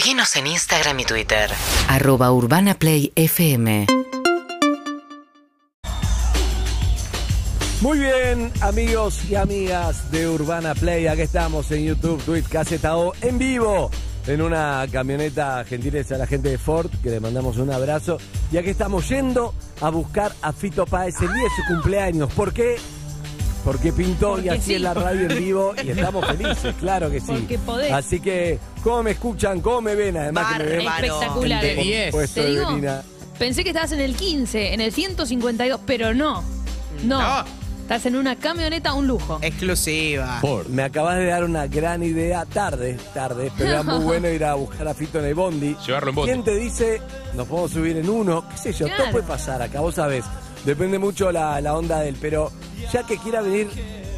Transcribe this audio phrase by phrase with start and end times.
[0.00, 1.50] Seguinos en Instagram y Twitter.
[1.86, 3.86] Arroba Urbana Play FM.
[7.82, 13.36] Muy bien, amigos y amigas de Urbana Play, aquí estamos en YouTube, Twitch, Casetao, en
[13.36, 13.90] vivo,
[14.26, 18.16] en una camioneta gentileza a la gente de Ford, que le mandamos un abrazo.
[18.50, 22.32] Y aquí estamos yendo a buscar a Fito Páez el día de su cumpleaños.
[22.32, 22.76] ¿Por qué?
[23.64, 24.74] Porque pintó y Porque así sí.
[24.74, 27.26] en la radio en vivo y estamos felices, claro que sí.
[27.28, 27.92] Porque podés.
[27.92, 29.60] Así que, ¿cómo me escuchan?
[29.60, 30.16] ¿Cómo me ven?
[30.16, 30.80] Además que me ven.
[30.80, 31.62] Espectacular.
[31.62, 32.06] De por 10.
[32.06, 32.80] supuesto, Te digo.
[33.38, 36.42] Pensé que estabas en el 15, en el 152, pero no.
[37.04, 37.20] No.
[37.20, 37.44] No.
[37.90, 39.40] Estás en una camioneta, un lujo.
[39.42, 40.40] Exclusiva.
[40.68, 44.54] Me acabas de dar una gran idea tarde, tarde, pero era muy bueno ir a
[44.54, 45.76] buscar a Fito en el bondi.
[45.84, 46.30] Llevarlo en bondi.
[46.32, 47.02] ¿Quién te dice,
[47.34, 48.48] nos podemos subir en uno?
[48.48, 48.86] ¿Qué sé yo?
[48.96, 50.24] Todo puede pasar acá, vos sabés.
[50.64, 52.52] Depende mucho la, la onda del, pero
[52.92, 53.68] ya que quiera venir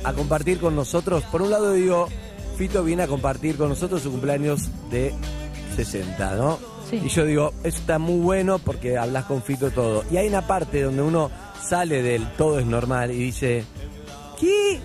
[0.05, 2.09] a compartir con nosotros, por un lado digo,
[2.57, 5.15] Fito viene a compartir con nosotros su cumpleaños de
[5.77, 6.59] 60, ¿no?
[6.91, 7.01] Sí.
[7.05, 10.05] Y yo digo, eso está muy bueno porque hablas con Fito todo.
[10.11, 11.31] Y hay una parte donde uno
[11.62, 13.65] sale del todo es normal y dice,
[14.39, 14.81] ¿qué?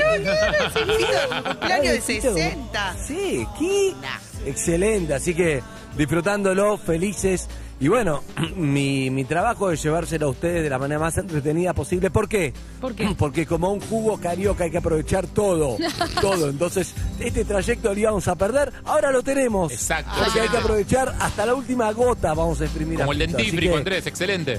[1.44, 2.96] Cumpleaños de Fito, 60.
[3.06, 3.94] Sí, ¿qué?
[4.00, 4.18] Nah.
[4.46, 5.62] Excelente, así que
[5.96, 7.48] disfrutándolo, felices.
[7.80, 8.22] Y bueno,
[8.56, 12.10] mi, mi trabajo es llevárselo a ustedes de la manera más entretenida posible.
[12.10, 12.52] ¿Por qué?
[12.80, 13.14] ¿Por qué?
[13.18, 15.76] Porque como un jugo carioca hay que aprovechar todo,
[16.20, 16.50] todo.
[16.50, 19.72] Entonces, este trayecto lo íbamos a perder, ahora lo tenemos.
[19.72, 20.12] Exacto.
[20.22, 23.72] Porque hay que aprovechar hasta la última gota, vamos a exprimir Como a el dentífrico,
[23.72, 24.58] que, Andrés, excelente.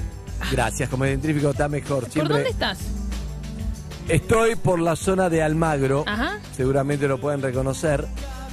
[0.51, 2.03] Gracias, como el dentífrico está mejor.
[2.03, 2.79] ¿Por Siempre dónde estás?
[4.07, 6.39] Estoy por la zona de Almagro, Ajá.
[6.57, 8.05] seguramente lo pueden reconocer.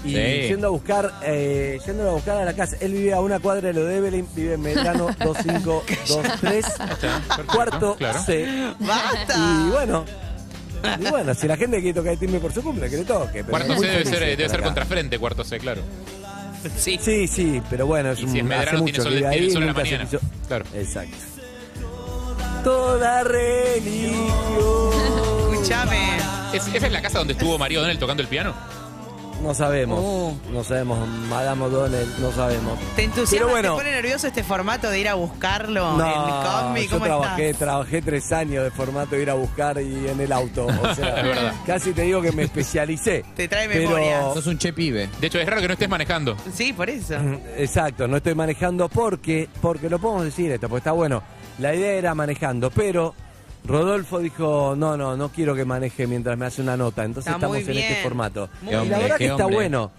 [0.04, 0.48] Y Sí.
[0.48, 3.68] yendo a buscar, eh, yendo a buscar a la casa, él vive a una cuadra
[3.68, 6.66] de lo de Evelyn, vive en Medrano 2523,
[7.52, 8.18] cuarto claro.
[8.24, 8.46] C.
[8.78, 9.34] ¡Basta!
[9.66, 10.05] Y bueno,
[11.00, 13.42] y bueno, si la gente quiere tocar el timbre por su cumple, que le toque.
[13.44, 15.82] pero Cuarto C debe ser, de debe ser contrafrente, cuarto C, claro.
[16.77, 16.98] Sí.
[17.02, 19.27] Sí, sí, pero bueno, es Y un, si es Medrano, hace tiene mucho sol tiene
[19.28, 20.08] ahí, sol en la mañana.
[20.46, 20.64] Claro.
[20.74, 21.16] Exacto.
[22.64, 24.22] Toda religión.
[25.52, 26.17] Escúchame.
[26.52, 28.55] ¿Es, ¿Esa es la casa donde estuvo Mario O'Donnell tocando el piano?
[29.42, 30.34] No sabemos, Oh.
[30.52, 30.98] no sabemos,
[31.30, 32.78] Madame O'Donnell, no sabemos.
[32.96, 33.46] ¿Te entusiasma?
[33.46, 33.76] Pero bueno.
[33.76, 36.82] ¿Te pone nervioso este formato de ir a buscarlo en No, Cosmi?
[36.84, 37.58] yo ¿Cómo trabajé, estás?
[37.60, 40.66] trabajé tres años de formato de ir a buscar y en el auto.
[40.66, 41.52] O sea, Es verdad.
[41.66, 43.24] casi te digo que me especialicé.
[43.36, 44.22] Te trae Pero- memoria.
[44.34, 45.08] Sos un che pibe.
[45.20, 46.36] De hecho, es raro que no estés manejando.
[46.52, 47.14] Sí, por eso.
[47.56, 51.22] Exacto, no estoy manejando porque, porque lo podemos decir esto, porque está bueno.
[51.60, 53.14] La idea era manejando, pero
[53.64, 57.05] Rodolfo dijo, no, no, no quiero que maneje mientras me hace una nota.
[57.05, 58.48] Entonces Está muy estamos en este formato.
[58.63, 59.57] Muy y la verdad Qué que está hombre.
[59.57, 59.91] bueno.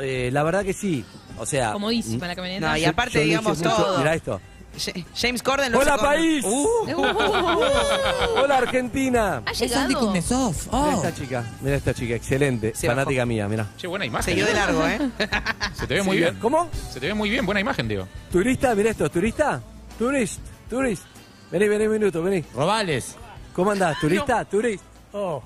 [0.00, 1.04] Eh, la verdad que sí.
[1.38, 2.68] O sea, Comodísima la camioneta.
[2.70, 3.98] No, y aparte, yo hice digamos mucho- todo.
[3.98, 4.40] Mirá esto.
[4.78, 6.44] Ja- James Corden lo ¡Hola, sacó- país!
[6.44, 6.66] Uh,
[8.42, 9.42] ¡Hola, Argentina!
[9.44, 10.00] ¿Ha Es Andy llegado?
[10.06, 10.54] Kuznetsov.
[10.72, 10.92] Mira Oh.
[10.94, 13.66] esta chica, mira esta chica, excelente, Se fanática mía, mira.
[13.76, 14.24] Che, buena imagen.
[14.34, 14.98] Siguió de largo, ¿eh?
[15.74, 16.38] Se te ve muy Sí, bien.
[16.40, 16.68] ¿Cómo?
[16.92, 18.06] Se te ve muy bien, buena imagen, digo.
[18.30, 18.74] ¿Turista?
[18.76, 19.60] Mira esto, ¿turista?
[19.98, 20.38] Turist,
[20.70, 21.02] turist.
[21.50, 22.44] Vení, vení un minuto, vení.
[22.54, 23.16] Robales.
[23.54, 23.98] ¿Cómo andás?
[24.00, 24.44] ¿Turista?
[24.44, 24.84] ¿Turist?
[25.12, 25.42] Oh,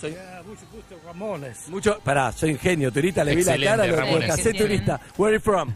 [0.00, 1.68] Soy yeah, mucho gusto, Ramones.
[1.68, 1.98] mucho.
[2.04, 4.26] Pará, soy ingenio, turista, le vi la cara, lo Ramones.
[4.30, 5.00] casé turista.
[5.16, 5.74] Where are you from?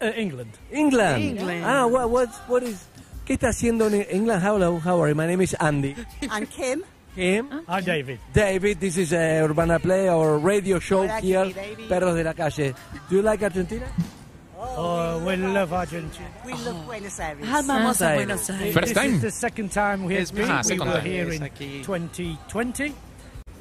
[0.00, 0.52] Uh, England.
[0.70, 1.22] England.
[1.22, 1.64] England.
[1.64, 2.86] Ah, what, what, what is,
[3.26, 4.42] ¿qué está haciendo en England?
[4.42, 5.14] How, how are you?
[5.14, 5.94] My name is Andy.
[6.30, 6.82] I'm Kim.
[7.14, 7.48] Kim?
[7.68, 8.20] I'm David.
[8.32, 11.52] David, this is a Urbana Play, our radio show Hola, here.
[11.88, 12.74] Perros de la Calle.
[13.10, 13.86] Do you like Argentina?
[14.60, 16.26] Oh, we love Argentina.
[16.44, 17.46] We love Buenos Aires.
[17.46, 18.26] Amamos a Aires.
[18.26, 18.74] Buenos Aires.
[18.74, 19.14] First this time?
[19.14, 20.50] is the second time we have been.
[20.50, 21.48] Ah, we were here in
[21.82, 22.94] 2020.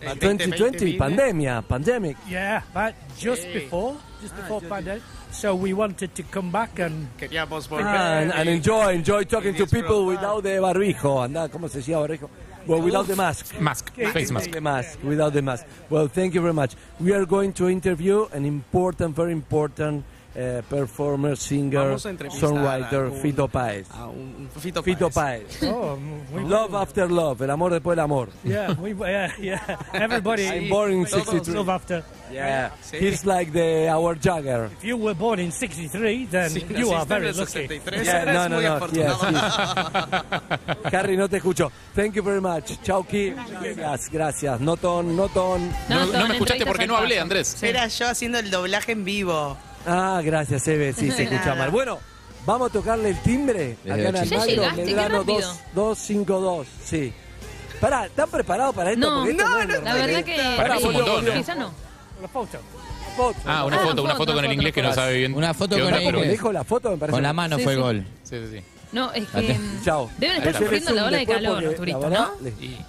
[0.05, 2.17] Ah, 2020, pandemia, pandemic.
[2.27, 5.03] Yeah, but just before, just before pandemic.
[5.31, 9.67] So we wanted to come back and Queríamos Ah, and, and enjoy, enjoy talking to
[9.67, 11.23] people without the barbijo.
[11.23, 12.29] Anda, ¿cómo se decía barbijo?
[12.65, 13.59] Well, without the mask.
[13.61, 14.51] Mask, face mask.
[14.51, 15.65] The mask, without the mask.
[15.89, 16.75] Well, thank you very much.
[16.99, 20.03] We are going to interview an important, very important
[20.37, 23.87] uh, performer, singer, songwriter, a un- Fito Páez.
[23.91, 25.43] A un Fito, Fito Páez.
[25.59, 25.63] Páez.
[25.73, 25.97] oh,
[26.31, 28.29] we, Love after love, el amor después del amor.
[28.43, 29.77] yeah, we, yeah, yeah.
[29.93, 30.45] Everybody.
[30.47, 31.55] I'm born in todos 63.
[31.55, 32.03] love after.
[32.31, 32.97] Yeah, Sí.
[32.99, 34.69] he's like the our Jagger.
[34.77, 37.67] If you were born in '63, then Sí, you are very lucky.
[37.67, 38.73] 63, Yeah, no, no, muy no.
[38.75, 39.31] afortunado.
[39.31, 41.71] Yes, Harry, no te escucho.
[41.95, 42.81] Thank you very much.
[42.83, 43.35] Chao, Kim.
[43.75, 44.59] Gracias, gracias.
[44.59, 45.69] Noton, noton.
[45.89, 47.17] No, no son me escuchaste porque no hablé.
[47.19, 47.63] Andrés.
[47.63, 49.57] Era yo haciendo el doblaje en vivo.
[49.87, 50.93] Ah, gracias, Eve.
[50.93, 51.71] Sí, se escucha mal.
[51.71, 51.99] Bueno,
[52.45, 55.39] vamos a tocarle el timbre acá en Almagro, Medrano rápido.
[55.39, 56.67] 2, 252.
[56.83, 57.13] Sí.
[57.79, 59.09] Pará, ¿están preparados para esto?
[59.09, 60.23] No, Porque esto no, es no, La normal, verdad ¿eh?
[60.23, 60.57] que.
[60.57, 61.31] Pará, es un montón, ¿eh?
[61.37, 61.71] Quizá no.
[62.21, 62.57] La foto.
[63.15, 63.39] Foto.
[63.45, 65.33] Ah, una Ah, foto, una foto, foto con el foto, inglés que no sabe bien.
[65.33, 66.39] Una foto qué con onda, el pero- ¿Me inglés.
[66.39, 66.91] dijo la foto?
[66.91, 68.05] Me parece Con la mano Sí, fue el gol.
[68.23, 68.63] Sí, sí, sí.
[68.91, 69.53] No, es que.
[69.53, 70.09] Mm, Chao.
[70.17, 72.29] Deben estar sufriendo la ola de después calor porque los la turistas, verdad-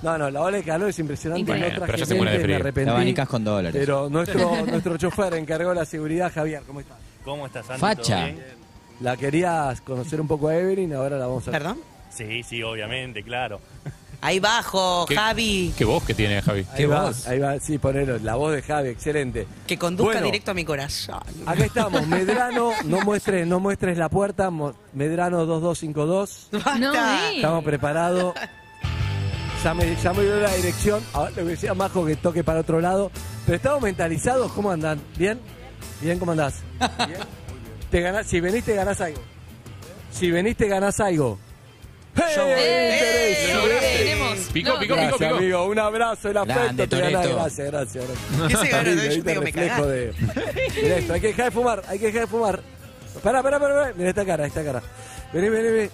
[0.03, 0.12] ¿no?
[0.12, 1.41] No, no, la ola de calor es impresionante.
[1.41, 1.69] Increíble.
[1.71, 2.56] No traje Pero ya se muere de me frío.
[2.56, 3.15] arrepentí.
[3.27, 3.77] Con dólares.
[3.79, 6.97] Pero nuestro, nuestro chofer encargó la seguridad, Javier, ¿cómo estás?
[7.25, 7.81] ¿Cómo estás, Santi?
[7.81, 8.17] Facha.
[8.17, 8.45] ¿Todo bien?
[9.00, 11.50] La querías conocer un poco a Evelyn, ahora la vamos a...
[11.50, 11.79] ¿Perdón?
[12.11, 13.61] Sí, sí, obviamente, claro.
[14.20, 15.73] Ahí bajo, ¿Qué- Javi.
[15.79, 16.61] Qué voz que tiene Javi.
[16.61, 17.26] Ahí ¿Qué va, voz?
[17.29, 19.47] ahí va, sí, ponelo, la voz de Javi, excelente.
[19.67, 20.26] Que conduzca Bueno.
[20.26, 21.20] directo a mi corazón.
[21.47, 24.50] Acá estamos, Medrano, no muestres, no muestres la puerta,
[24.93, 26.49] Medrano 2252.
[26.53, 26.79] Basta.
[26.79, 27.37] No, eh.
[27.37, 28.35] Estamos preparados.
[29.62, 31.03] Ya me, ya me dio la dirección.
[31.12, 33.11] Ahora le decía a Majo que toque para otro lado.
[33.44, 34.53] Pero estamos mentalizados.
[34.53, 35.00] ¿Cómo andan?
[35.17, 35.38] ¿Bien?
[36.00, 36.19] ¿Bien?
[36.19, 36.55] ¿Cómo andás?
[37.06, 37.20] ¿Bien?
[37.91, 39.20] Te ganás, si venís, te ganás algo.
[40.12, 41.38] Si venís, te ganás algo.
[44.53, 44.79] Picó, no.
[44.79, 45.37] Gracias, picó.
[45.37, 45.65] amigo.
[45.67, 46.61] Un abrazo, el afecto.
[46.61, 46.97] Grande, te.
[46.97, 47.35] Toretto.
[47.35, 48.05] Gracias, gracias.
[48.06, 48.49] gracias.
[48.49, 48.91] ¿Qué se ganó?
[48.91, 49.93] Yo ¿viste te digo, el me reflejo cagaste.
[49.93, 50.82] de...
[50.82, 52.61] Mira esto, hay que dejar de fumar, hay que dejar de fumar.
[53.23, 53.93] Pará, pará, pará, pará.
[53.97, 54.82] Mira esta cara, esta cara.
[55.32, 55.91] Vení, vení, vení.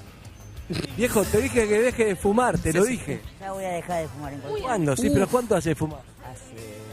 [0.96, 3.20] Viejo, te dije que deje de fumar, te lo dije.
[3.40, 4.96] Ya voy a dejar de fumar en cualquier ¿Cuándo?
[4.96, 6.00] Sí, pero ¿cuánto hace de fumar?
[6.24, 6.83] hace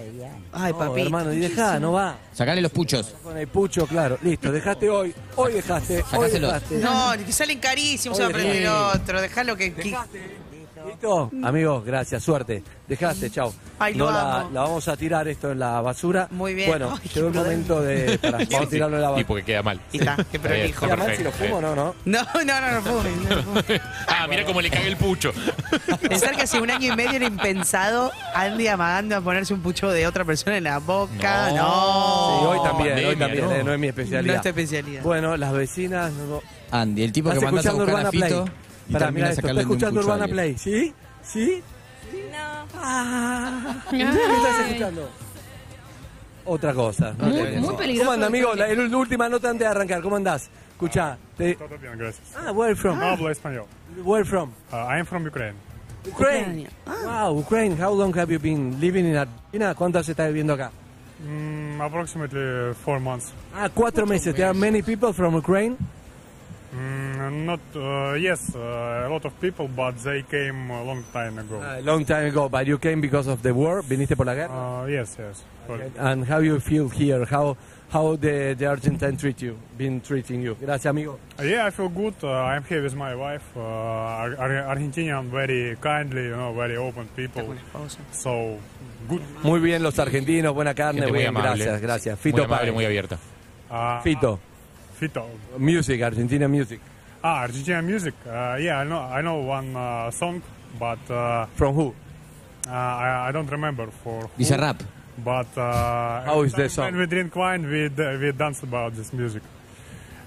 [0.00, 0.44] más de 10 años.
[0.52, 1.00] Ay, No, papi.
[1.00, 2.18] hermano, y dejá, no va.
[2.32, 3.14] Sacale los puchos.
[3.22, 4.18] Con el pucho, claro.
[4.22, 5.14] Listo, dejaste hoy.
[5.36, 6.74] Hoy dejaste, hoy dejaste.
[6.78, 9.20] No, que salen carísimos, se va a prender otro.
[9.20, 9.74] Dejalo que.
[9.74, 9.96] que-
[10.86, 11.30] ¿Listo?
[11.42, 12.62] Amigos, gracias, suerte.
[12.88, 13.52] Dejaste, chao.
[13.78, 14.50] Ay, lo no la, amo.
[14.52, 16.26] la vamos a tirar esto en la basura.
[16.30, 16.68] Muy bien.
[16.68, 18.18] Bueno, Ay, llegó el momento de.
[18.22, 19.26] pará, vamos a tirarlo en la Y basura.
[19.28, 19.80] porque queda mal.
[19.92, 20.66] Y está, qué prolijo.
[20.66, 21.94] está ¿Queda mal si lo perfecto, fumo no, no?
[22.04, 23.80] No, no, no, no no fumes.
[24.08, 25.32] Ah, mira cómo le caga el pucho.
[26.08, 29.90] Pensar que hace un año y medio era impensado Andy amagando a ponerse un pucho
[29.90, 31.50] de otra persona en la boca.
[31.50, 31.56] No.
[31.56, 32.40] No.
[32.40, 33.52] Sí, hoy también, hoy pandemia, también, no.
[33.52, 34.36] eh, no es mi No especialidad.
[34.36, 35.02] es tu especialidad.
[35.02, 36.12] Bueno, las vecinas.
[36.12, 36.40] No,
[36.72, 38.69] Andy, el tipo Estás que mandas a escuchando buscar a Urbana Fito Play.
[38.90, 40.26] Y Pará, termina mira esto, ¿estás un escuchando Urbana.
[40.26, 40.58] Play?
[40.58, 40.92] ¿Sí?
[41.22, 41.62] ¿Sí?
[42.76, 43.84] Ah.
[43.88, 45.08] ¿Qué estás escuchando?
[46.44, 47.14] Otra cosa.
[47.16, 48.54] no Muy- peligroso ¿Cómo anda, amigo?
[48.54, 50.02] La, la última nota antes de arrancar.
[50.02, 50.50] ¿Cómo andás?
[50.72, 51.16] Escuchá.
[51.36, 51.54] Te...
[51.54, 52.26] Todo bien, gracias.
[52.36, 52.98] Ah, where from?
[53.00, 53.66] Hablo español.
[54.04, 54.50] Where from?
[54.72, 55.54] Uh, I am from Ukraine.
[56.08, 56.68] Ukraine.
[57.04, 57.76] Wow, Ukraine.
[57.80, 59.74] How long have you been living in Argentina?
[59.76, 60.72] ¿Cuánto has estado viviendo acá?
[61.24, 63.32] Mm, approximately four months.
[63.54, 64.34] Ah, cuatro meses.
[64.34, 65.76] There are many people from Ukraine.
[66.72, 71.38] Mm, not uh, yes, uh, a lot of people, but they came a long time
[71.38, 71.60] ago.
[71.60, 73.82] A long time ago, but you came because of the war.
[73.82, 74.82] ¿Viniste por la guerra?
[74.82, 75.42] Uh, yes, yes.
[75.66, 75.90] Sorry.
[75.98, 77.24] And how you feel here?
[77.26, 77.56] How
[77.92, 79.56] how the the Argentine treat you?
[79.76, 80.54] Been treating you?
[80.60, 81.18] Gracias, amigo.
[81.38, 82.14] Uh, yeah, I feel good.
[82.22, 83.42] Uh, I'm here with my wife.
[83.56, 87.52] Uh, Ar- Ar- Argentinian, very kindly, you know, very open people.
[88.12, 88.58] So
[89.08, 89.22] good.
[89.42, 91.64] Muy bien los argentinos, buena carne, Gente muy bien, amable.
[91.64, 92.16] gracias, gracias.
[92.16, 92.74] Muy Fito amable, Páez.
[92.74, 93.18] muy abierta.
[93.70, 94.38] Uh, Fito,
[95.00, 95.24] Fito.
[95.58, 96.80] music, Argentina music.
[97.22, 98.14] Ah, Argentinian music.
[98.26, 99.00] Uh, yeah, I know.
[99.00, 100.42] I know one uh, song,
[100.78, 101.88] but uh, From who?
[102.66, 104.22] uh, I, I don't remember for.
[104.22, 104.38] who.
[104.38, 104.82] Dice rap.
[105.22, 106.84] But uh, How every is the song?
[106.86, 109.42] When we drink wine, we d- we dance about this music.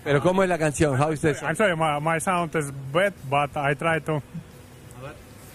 [0.04, 0.96] Pero ¿cómo es la canción?
[1.00, 1.50] How is the song?
[1.50, 4.22] I'm sorry, my, my sound is bad, but I try to.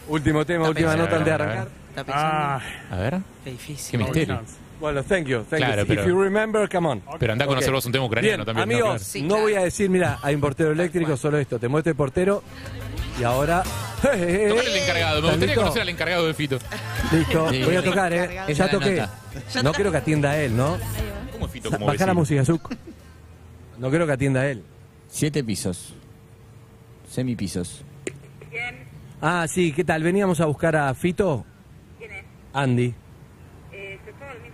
[0.08, 1.68] Último tema, última nota antes de arrancar.
[1.90, 2.34] Está pensando.
[2.34, 2.60] Ah,
[2.90, 3.20] A ver.
[3.44, 3.90] Qué difícil.
[3.92, 4.40] Qué misterio.
[4.80, 5.88] Bueno, thank you, thank Claro, you.
[5.88, 7.02] pero- If you remember, come on.
[7.18, 7.74] Pero anda a conocer Ok.
[7.74, 8.68] vos un tema ucraniano Bien, también.
[8.68, 8.74] ¿no?
[8.74, 9.04] amigos, Claro.
[9.04, 9.42] Sí, no claro.
[9.42, 11.58] voy a decir, mira, hay un portero eléctrico, solo esto.
[11.58, 12.42] Te muestro el portero
[13.18, 13.62] y ahora...
[14.02, 14.20] Tocale
[14.60, 14.76] al encargado.
[14.76, 15.60] Me ¿Estás gustaría listo?
[15.60, 16.58] conocer al encargado de Fito.
[17.12, 17.62] Listo, Sí.
[17.64, 18.40] voy a tocar, ¿eh?
[18.54, 19.04] Ya toqué.
[19.64, 20.78] No quiero que atienda a él, ¿no?
[21.32, 22.70] ¿Cómo es Fito como Baja la música, Zuc.
[23.78, 24.62] No quiero que atienda a él.
[25.08, 25.94] Siete pisos.
[27.10, 27.84] Semipisos.
[29.20, 30.02] Ah, sí, ¿qué tal?
[30.02, 31.44] Veníamos a buscar a Fito.
[31.98, 32.24] ¿Quién es?
[32.52, 32.94] Andy.
[33.72, 34.52] Eh, se fue a dormir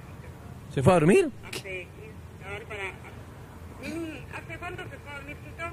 [0.75, 1.31] ¿Se fue a dormir?
[1.49, 2.83] hace 15, a ver, para...
[3.89, 5.65] Mm, ¿Hace cuánto se fue a dormir Fito?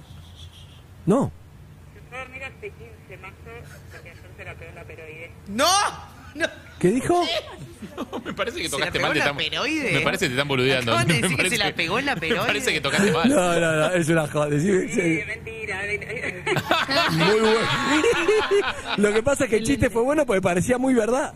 [1.06, 1.32] No.
[1.94, 3.36] Se fue a dormir hace 15 marzo,
[3.92, 5.30] porque ayer se la pegó en la peroide.
[5.48, 5.66] ¡No!
[6.34, 6.46] ¡No!
[6.78, 7.24] ¿Qué dijo?
[8.24, 9.16] Me parece que ¿Se la tocaste pegó mal.
[9.16, 9.92] en te peroide?
[9.92, 10.92] Me parece que te están boludeando.
[10.96, 12.46] Acaban de Me decir que se la pegó en la Me peroide.
[12.46, 13.28] parece que tocaste mal.
[13.28, 14.50] No, no, no, es una joda.
[14.58, 15.80] Sí, sí, mentira.
[17.12, 17.60] Muy bueno.
[18.96, 21.34] Lo que pasa es que el chiste fue bueno porque parecía muy verdad.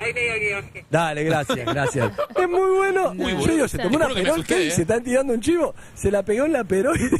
[0.00, 0.84] Ahí le digo que baje.
[0.90, 2.12] Dale, gracias, gracias.
[2.36, 3.14] Es muy bueno.
[3.14, 3.52] Muy Yo bueno.
[3.54, 4.08] digo, se tomó una
[4.44, 4.66] que.
[4.68, 4.70] ¿eh?
[4.70, 7.10] Se están tirando un chivo, se la pegó en la peroide.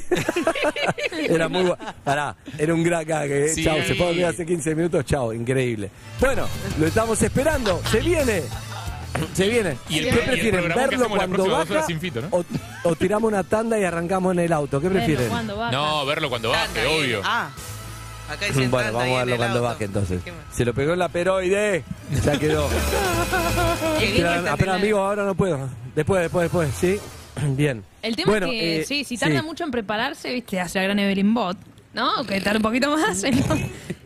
[1.13, 1.79] era muy bueno.
[2.05, 3.49] Pará, era un gran gag, ¿eh?
[3.49, 3.65] Sí.
[3.65, 5.91] Chao, se fue a dormir hace 15 minutos, chao, increíble.
[6.21, 6.47] Bueno,
[6.79, 8.43] lo estamos esperando, se viene.
[9.33, 9.77] Se viene.
[9.89, 10.51] Y el- ¿Qué y el prefieren?
[10.61, 12.29] programa que ¿Verlo hacemos cuando dos baja horas sin Fito, ¿no?
[12.31, 12.45] o,
[12.85, 14.81] o tiramos una tanda y arrancamos en el auto?
[14.81, 15.29] ¿Qué prefieren?
[15.73, 17.01] No, verlo cuando baje, bien.
[17.01, 17.21] obvio.
[17.25, 17.51] Ah.
[18.29, 20.21] Acá dicen Bueno, vamos a verlo cuando baje entonces.
[20.53, 21.83] Se lo pegó en la peroide.
[22.25, 22.69] Ya quedó.
[23.99, 25.69] Pero, en amigo, ahora no puedo.
[25.95, 26.71] Después, después, después.
[26.79, 26.99] ¿Sí?
[27.57, 27.83] Bien.
[28.03, 29.47] El tema Bueno, es que, eh, sí, si tarda sí.
[29.47, 31.57] mucho en prepararse, viste, hace la gran Evelyn Bot,
[31.95, 32.25] ¿no?
[32.27, 33.23] Que tarda un poquito más.
[33.23, 33.31] ¿no?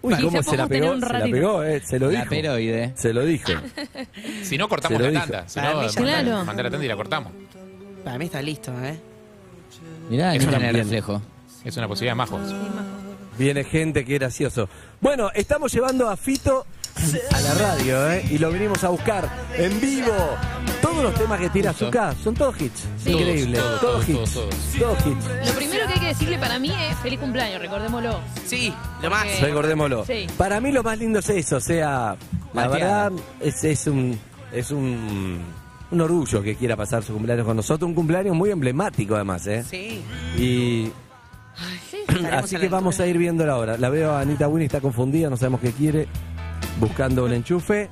[0.02, 0.93] Uy, Y ¿cómo se la pegó?
[0.93, 1.81] un Se la pegó, eh.
[1.85, 2.31] Se lo La dijo.
[2.31, 2.93] peroide.
[2.97, 3.52] Se lo dijo.
[4.43, 5.21] Si no, cortamos la dijo.
[5.23, 5.49] tanda.
[5.49, 6.45] Si no, Claro.
[6.45, 7.33] mandá la tanda y la cortamos.
[8.05, 8.99] Para mí está listo, ¿eh?
[10.11, 10.75] Mirá, el también.
[10.75, 11.23] reflejo.
[11.64, 12.41] Es una posibilidad, majos.
[13.39, 14.69] Viene gente, qué gracioso.
[15.01, 16.67] Bueno, estamos llevando a Fito
[17.33, 18.25] a la radio, ¿eh?
[18.31, 20.12] Y lo venimos a buscar en vivo.
[20.83, 22.85] Todos los temas que tira Azúcar son todos hits.
[23.03, 23.12] Sí.
[23.12, 23.57] Increíble.
[23.59, 24.35] Todos, Todos, todos, hits.
[24.35, 25.47] todos, Todos hits.
[25.49, 28.21] Lo primero que hay que decirle para mí es feliz cumpleaños, recordémoslo.
[28.47, 29.25] Sí, lo más.
[29.25, 30.05] Porque- Recordémoslo.
[30.05, 30.27] Sí.
[30.37, 32.17] Para mí lo más lindo es eso, o sea,
[32.53, 34.19] la verdad es, es un
[34.53, 35.41] es un,
[35.91, 39.65] un orgullo que quiera pasar su cumpleaños con nosotros, un cumpleaños muy emblemático además, ¿eh?
[39.69, 40.03] Sí.
[40.37, 40.93] Y
[42.32, 43.76] así que vamos a ir viendo ahora.
[43.78, 46.06] La veo a Anita Winnie, está confundida, no sabemos qué quiere,
[46.80, 47.88] buscando un enchufe.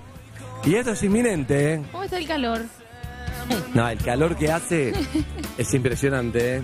[0.65, 1.83] Y esto es inminente, ¿eh?
[1.91, 2.61] ¿Cómo está el calor?
[3.75, 4.93] No, el calor que hace
[5.59, 6.63] es impresionante, ¿eh?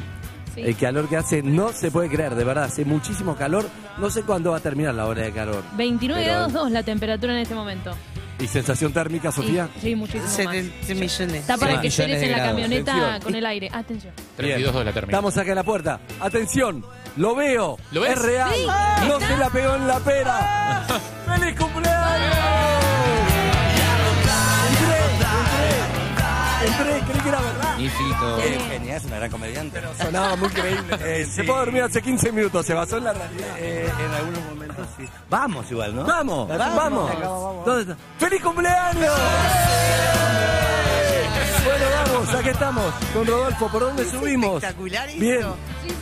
[0.54, 0.62] Sí.
[0.62, 3.68] El calor que hace no se puede creer, de verdad, hace muchísimo calor.
[3.98, 5.62] No sé cuándo va a terminar la hora de calor.
[5.76, 7.94] 29 Pero- grados 2 la temperatura en este momento.
[8.38, 9.68] ¿Y sensación térmica, Sofía?
[9.76, 10.32] Sí, sí, muchísimo más.
[10.34, 11.32] 70 millones.
[11.40, 12.46] Está para Sí, que de en la grados.
[12.52, 13.22] camioneta Atención.
[13.22, 13.70] con el aire.
[13.72, 14.12] Atención.
[14.36, 15.10] 32 de la terminal.
[15.10, 16.00] Estamos acá en la puerta.
[16.20, 16.84] Atención,
[17.16, 17.78] lo veo.
[17.92, 18.12] ¿Lo ves?
[18.12, 18.52] Es real.
[18.54, 18.66] Sí.
[19.08, 20.84] No se la pegó en la pera.
[21.26, 22.36] ¡Feliz cumpleaños!
[24.68, 24.98] Entré,
[26.66, 27.78] entré, entré, creí que era verdad.
[27.78, 28.38] Y Fito.
[28.70, 29.80] Genial, es una gran comediante.
[30.00, 30.96] Sonaba muy creíble.
[31.00, 33.46] Eh, Se puede dormir hace 15 minutos, se basó en la realidad.
[33.58, 35.08] Eh, en algunos momentos sí.
[35.28, 36.04] Vamos igual, ¿no?
[36.04, 37.10] Vamos, Vamos, vamos.
[37.10, 37.64] acá, vamos.
[37.66, 37.96] ¿Dónde está?
[38.18, 39.12] ¡Feliz cumpleaños!
[42.18, 43.68] Vamos, aquí estamos con Rodolfo.
[43.68, 44.54] ¿Por dónde subimos?
[44.62, 45.20] espectacular esto.
[45.20, 45.46] Bien.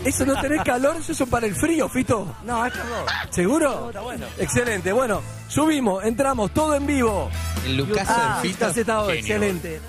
[0.05, 0.97] ¿Eso no tenés calor?
[0.97, 2.37] ¿Eso es para el frío, Fito?
[2.45, 3.33] No, esto no.
[3.33, 3.89] ¿Seguro?
[3.89, 4.27] Está bueno.
[4.39, 4.93] Excelente.
[4.93, 7.29] Bueno, subimos, entramos, todo en vivo.
[7.67, 8.73] El Lucaso Ah, del Fito.
[8.73, 9.11] Genio.
[9.11, 9.81] excelente.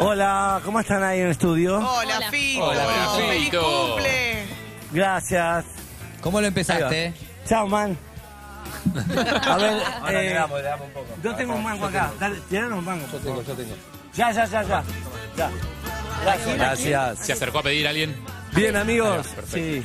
[0.00, 1.76] Hola, ¿cómo están ahí en el estudio?
[1.76, 2.30] Hola, Hola.
[2.30, 2.64] Fito.
[2.64, 2.86] Hola,
[3.16, 3.86] ¡Feliz Fito.
[3.90, 4.44] cumple!
[4.92, 5.64] Gracias.
[6.20, 7.14] ¿Cómo lo empezaste?
[7.48, 7.96] Chao, man.
[9.48, 9.72] A ver,
[10.08, 11.06] eh, le damos, le damos un poco.
[11.22, 12.10] yo tengo un mango acá.
[12.18, 12.40] Dale,
[12.74, 13.06] un mango.
[13.12, 13.74] Yo tengo, yo tengo.
[14.14, 14.82] Ya, ya, ya, ya.
[15.40, 15.50] Ya.
[16.22, 16.56] Gracias.
[16.56, 17.18] Gracias.
[17.26, 18.14] ¿Se acercó a pedir a alguien?
[18.52, 19.26] Bien, amigos.
[19.28, 19.56] Perfecto.
[19.56, 19.82] Sí.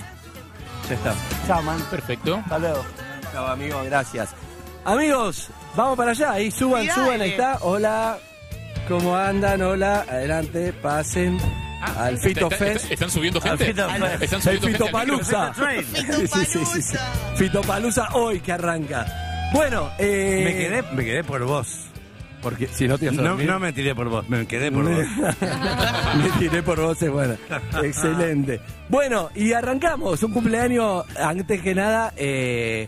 [0.90, 1.16] Ya está.
[1.48, 1.82] Chao, man.
[1.90, 2.38] Perfecto.
[2.44, 2.86] Hasta luego.
[3.32, 4.30] Chao, amigo, gracias.
[4.84, 6.32] Amigos, vamos para allá.
[6.32, 7.58] Ahí suban, Sí, suban, ahí está.
[7.62, 8.18] Hola.
[8.88, 9.62] ¿Cómo andan?
[9.62, 10.06] Hola.
[10.08, 11.40] Adelante, pasen
[11.82, 12.82] al Fito Está- Fest.
[12.84, 13.66] está- ¿Están subiendo Al gente?
[13.66, 13.88] Fito.
[13.90, 14.92] ¿Están El subiendo gente Fito?
[14.92, 15.52] Palusa.
[15.56, 15.86] Train.
[15.86, 17.00] Fitopalusa.
[17.36, 19.06] Fito Palusa hoy que arranca.
[19.54, 20.42] Bueno, eh.
[20.44, 21.85] Me quedé, me quedé por vos.
[22.46, 23.48] Porque si no te ibas a No, dormir.
[23.48, 25.04] no me tiré por vos, me quedé por vos.
[26.22, 27.34] Me tiré por vos, es bueno.
[27.84, 28.62] Excelente.
[28.88, 30.22] Bueno, y arrancamos.
[30.22, 32.88] Un cumpleaños, antes que nada, eh,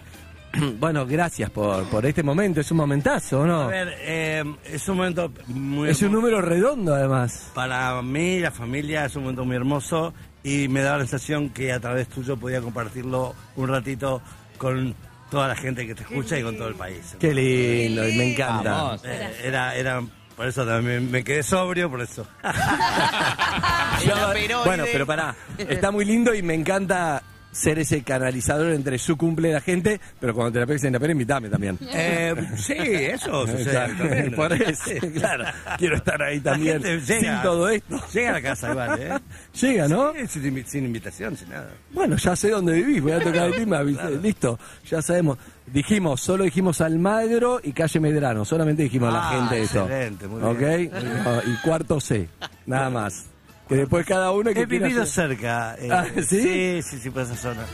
[0.80, 2.62] bueno, gracias por, por este momento.
[2.62, 3.68] Es un momentazo, A ¿no?
[3.68, 6.22] ver, eh, es un momento muy Es un hermoso.
[6.22, 7.52] número redondo, además.
[7.56, 11.74] Para mí, la familia, es un momento muy hermoso y me da la sensación que
[11.74, 14.22] a través tuyo podía compartirlo un ratito
[14.60, 14.94] con
[15.30, 17.16] toda la gente que te escucha y con todo el país.
[17.20, 18.98] Qué lindo, y me encanta.
[19.04, 20.02] Eh, era, era,
[20.36, 22.26] por eso también me quedé sobrio, por eso.
[24.64, 29.52] Bueno, pero pará, está muy lindo y me encanta ser ese canalizador entre su cumple
[29.52, 31.78] la gente, pero cuando te la pegues en la pera, invítame también.
[31.94, 34.32] Eh, sí, eso sucede.
[34.32, 35.46] Por eso, claro.
[35.78, 38.00] Quiero estar ahí también sin todo esto.
[38.14, 39.20] Llega a la casa igual, ¿eh?
[39.60, 40.14] Llega, ¿no?
[40.14, 41.70] Sí, sin, sin invitación, sin nada.
[41.92, 45.38] Bueno, ya sé dónde vivís, voy a tocar el timbre, avisé, listo, ya sabemos.
[45.66, 49.82] Dijimos, solo dijimos Almagro y Calle Medrano, solamente dijimos a la Ah, gente eso.
[49.82, 50.60] excelente, muy ¿Ok?
[50.60, 50.92] bien.
[51.24, 52.30] No, y cuarto C,
[52.66, 53.26] nada más.
[53.68, 55.76] Que después cada uno que He vivido hacer- cerca.
[55.80, 56.42] eh, Ah, ¿sí?
[56.42, 57.66] Sí, sí, sí, por esa zona.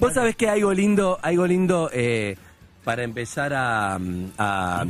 [0.00, 2.36] Vos sabés que hay algo lindo, algo lindo eh,
[2.84, 3.98] para empezar a...
[4.38, 4.84] a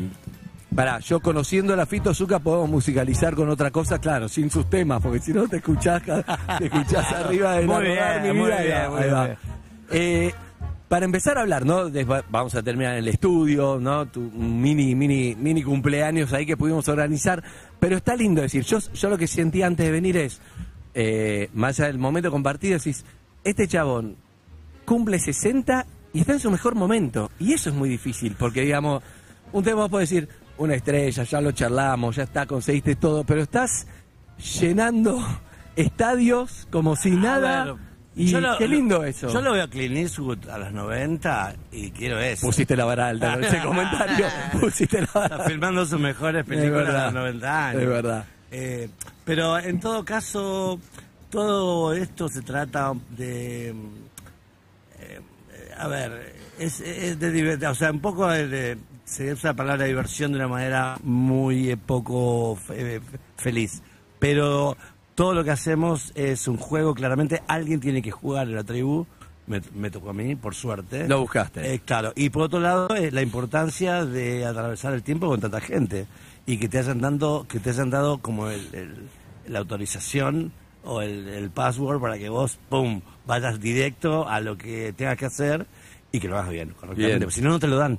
[0.74, 4.68] Pará, yo conociendo a la Fito Zucca podemos musicalizar con otra cosa, claro, sin sus
[4.68, 8.50] temas, porque si no te escuchás, te escuchás arriba de Muy Narrodar, bien, mi muy
[8.50, 9.24] vida, bien, muy ahí va.
[9.26, 9.38] bien.
[9.92, 10.34] Eh,
[10.88, 11.88] para empezar a hablar, ¿no?
[11.88, 14.06] Después vamos a terminar en el estudio, ¿no?
[14.06, 17.40] Tu mini, mini, mini cumpleaños ahí que pudimos organizar.
[17.84, 20.40] Pero está lindo decir, yo, yo lo que sentí antes de venir es,
[20.94, 23.04] eh, más allá del momento compartido, decís,
[23.44, 24.16] este chabón
[24.86, 27.30] cumple 60 y está en su mejor momento.
[27.38, 29.02] Y eso es muy difícil, porque digamos,
[29.52, 33.42] un tema vos podés decir, una estrella, ya lo charlamos, ya está, conseguiste todo, pero
[33.42, 33.86] estás
[34.58, 35.22] llenando
[35.76, 37.76] estadios como si nada.
[38.16, 39.28] Ver, y yo lo- qué lindo eso.
[39.32, 42.46] Yo lo veo a Clint Eastwood a los 90 y quiero eso.
[42.46, 44.26] Pusiste la vara alta con ese comentario.
[44.60, 47.82] Pusiste la vara Está filmando sus mejores películas verdad, a los 90 años.
[47.82, 48.24] es verdad.
[48.50, 48.88] Eh,
[49.24, 50.78] pero en todo caso,
[51.30, 53.70] todo esto se trata de...
[55.00, 55.20] eh,
[55.76, 59.56] a ver, es, es de diver- O sea, un poco de- de- se usa la
[59.56, 63.00] palabra diversión de una manera muy eh, poco fe-
[63.36, 63.82] feliz.
[64.18, 64.76] Pero
[65.14, 69.06] todo lo que hacemos es un juego, claramente alguien tiene que jugar en la tribu.
[69.46, 71.06] Me, me tocó a mí, por suerte.
[71.06, 71.74] Lo buscaste.
[71.74, 75.60] Eh, claro, y por otro lado, eh, la importancia de atravesar el tiempo con tanta
[75.60, 76.06] gente
[76.46, 79.08] y que te hayan dado, que te hayan dado como el, el-
[79.52, 80.50] la autorización
[80.84, 85.26] o el, el password para que vos, pum, vayas directo a lo que tengas que
[85.26, 85.66] hacer
[86.10, 87.18] y que lo hagas bien, correctamente.
[87.18, 87.30] Bien.
[87.30, 87.98] Si no, no te lo dan.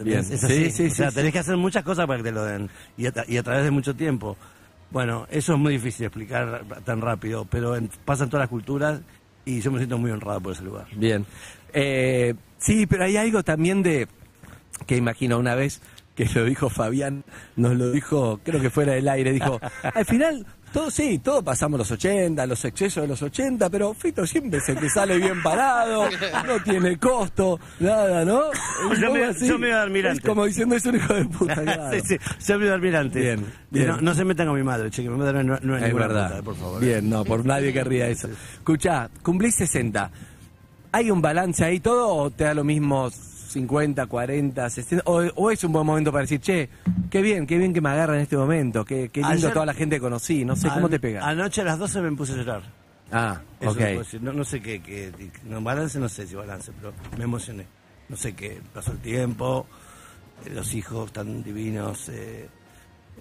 [0.00, 0.18] Bien.
[0.18, 0.64] Es así.
[0.66, 2.68] Sí, sí, o sea, sí, tenés que hacer muchas cosas para que te lo den
[2.96, 4.36] y a, tra- y a través de mucho tiempo.
[4.90, 8.50] Bueno, eso es muy difícil de explicar tan rápido, pero en- pasa en todas las
[8.50, 9.00] culturas
[9.44, 10.86] y yo me siento muy honrado por ese lugar.
[10.96, 11.24] Bien.
[11.72, 14.08] Eh, sí, pero hay algo también de
[14.86, 15.80] que imagino una vez
[16.16, 17.24] que lo dijo Fabián,
[17.56, 19.60] nos lo dijo, creo que fuera del aire, dijo,
[19.94, 24.26] al final, todo sí, todo pasamos los 80, los excesos de los 80, pero Fito
[24.26, 26.04] siempre es el que sale bien parado,
[26.46, 28.42] no tiene costo, nada, ¿no?
[29.00, 29.46] Yo me- así.
[29.48, 30.26] yo me iba de almirante.
[30.26, 31.90] Como diciendo, es un hijo de puta, claro.
[31.92, 33.20] sí, sí, yo soy almirante.
[33.20, 33.86] Bien, bien.
[33.88, 35.88] No, no se metan con mi madre, che, que mi madre no, no es, Es
[35.88, 36.28] ninguna verdad.
[36.30, 36.80] puta, por favor.
[36.80, 38.28] Bien, no, por nadie querría eso.
[38.28, 40.10] Escuchá, cumplís 60.
[40.92, 43.10] ¿Hay un balance ahí todo o te da lo mismo
[43.50, 45.02] 50, 40, 60?
[45.10, 46.68] O, o es un buen momento para decir, che,
[47.10, 49.66] qué bien, qué bien que me agarra en este momento, qué, qué lindo Ayer- toda
[49.66, 51.26] la gente que conocí, no sé, ¿cómo te pega?
[51.28, 52.62] Anoche a las 12 me puse a llorar.
[53.12, 54.20] Ah, Eso ok.
[54.20, 55.12] No, no sé qué, qué-
[55.48, 57.66] no, balance no sé si balance, pero me emocioné.
[58.08, 59.66] No sé qué, pasó el tiempo,
[60.46, 62.48] eh, los hijos tan divinos, eh,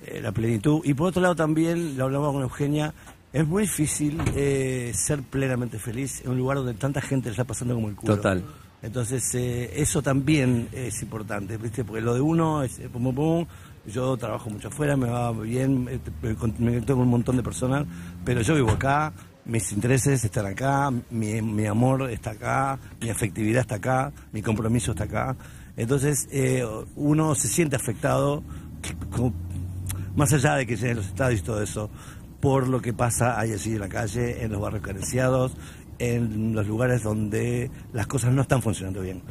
[0.06, 0.82] eh, la plenitud.
[0.84, 2.94] Y por otro lado también, lo hablamos con Eugenia,
[3.34, 7.44] es muy difícil eh, ser plenamente feliz en un lugar donde tanta gente le está
[7.44, 8.16] pasando como el culo.
[8.16, 8.44] Total.
[8.82, 11.84] Entonces, eh, eso también es importante, ¿viste?
[11.84, 13.46] Porque lo de uno es eh, pum, pum.
[13.86, 17.38] Yo trabajo mucho afuera, me va bien, eh, me con- me conecto con un montón
[17.38, 17.86] de personas,
[18.24, 19.12] pero yo vivo acá,
[19.46, 24.92] mis intereses están acá, mi, mi amor está acá, mi afectividad está acá, mi compromiso
[24.92, 25.36] está acá.
[25.76, 26.64] Entonces, eh,
[26.96, 28.44] uno se siente afectado,
[30.16, 31.90] más allá de que lleguen los estadios y todo eso,
[32.40, 35.54] por lo que pasa ahí así en la calle, en los barrios carenciados,
[36.00, 39.22] en los lugares donde las cosas no están funcionando bien.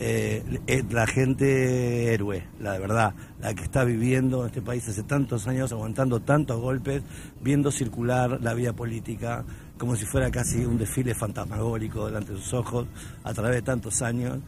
[0.00, 4.86] Eh, eh, la gente héroe, la de verdad, la que está viviendo en este país
[4.88, 7.02] hace tantos años, aguantando tantos golpes,
[7.40, 9.44] viendo circular la vida política
[9.78, 12.86] como si fuera casi un desfile fantasmagórico delante de sus ojos
[13.22, 14.38] a través de tantos años.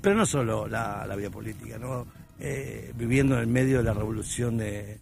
[0.00, 2.06] Pero no solo la, la vida política, ¿no?
[2.40, 5.00] Eh, viviendo en el medio de la revolución de,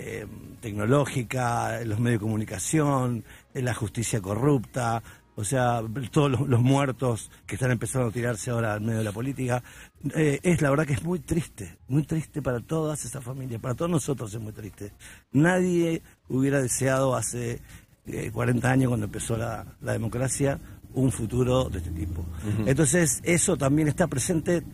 [0.00, 0.26] eh,
[0.60, 5.02] tecnológica, en los medios de comunicación, en la justicia corrupta,
[5.38, 5.80] o sea,
[6.10, 9.62] todos los, los muertos que están empezando a tirarse ahora en medio de la política.
[10.16, 13.76] Eh, es la verdad que es muy triste, muy triste para todas esas familias, para
[13.76, 14.92] todos nosotros es muy triste.
[15.30, 17.62] Nadie hubiera deseado hace
[18.06, 20.58] eh, 40 años, cuando empezó la, la democracia,
[20.94, 22.24] un futuro de este tipo.
[22.66, 24.64] Entonces, eso también está presente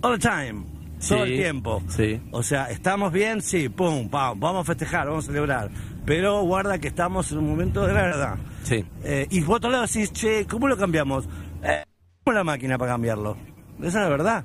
[0.00, 0.64] all the time,
[1.06, 1.82] todo Sí, el tiempo.
[1.88, 2.22] sí.
[2.30, 3.42] O sea, ¿estamos bien?
[3.42, 5.70] Sí, pum, pam, vamos a festejar, vamos a celebrar.
[6.04, 8.36] Pero guarda que estamos en un momento de verdad.
[8.62, 8.84] Sí.
[9.02, 11.26] Eh, y por otro lado decís, che, ¿cómo lo cambiamos?
[11.62, 11.84] Eh,
[12.24, 13.36] ¿Cómo la máquina para cambiarlo?
[13.78, 14.44] Esa es la verdad.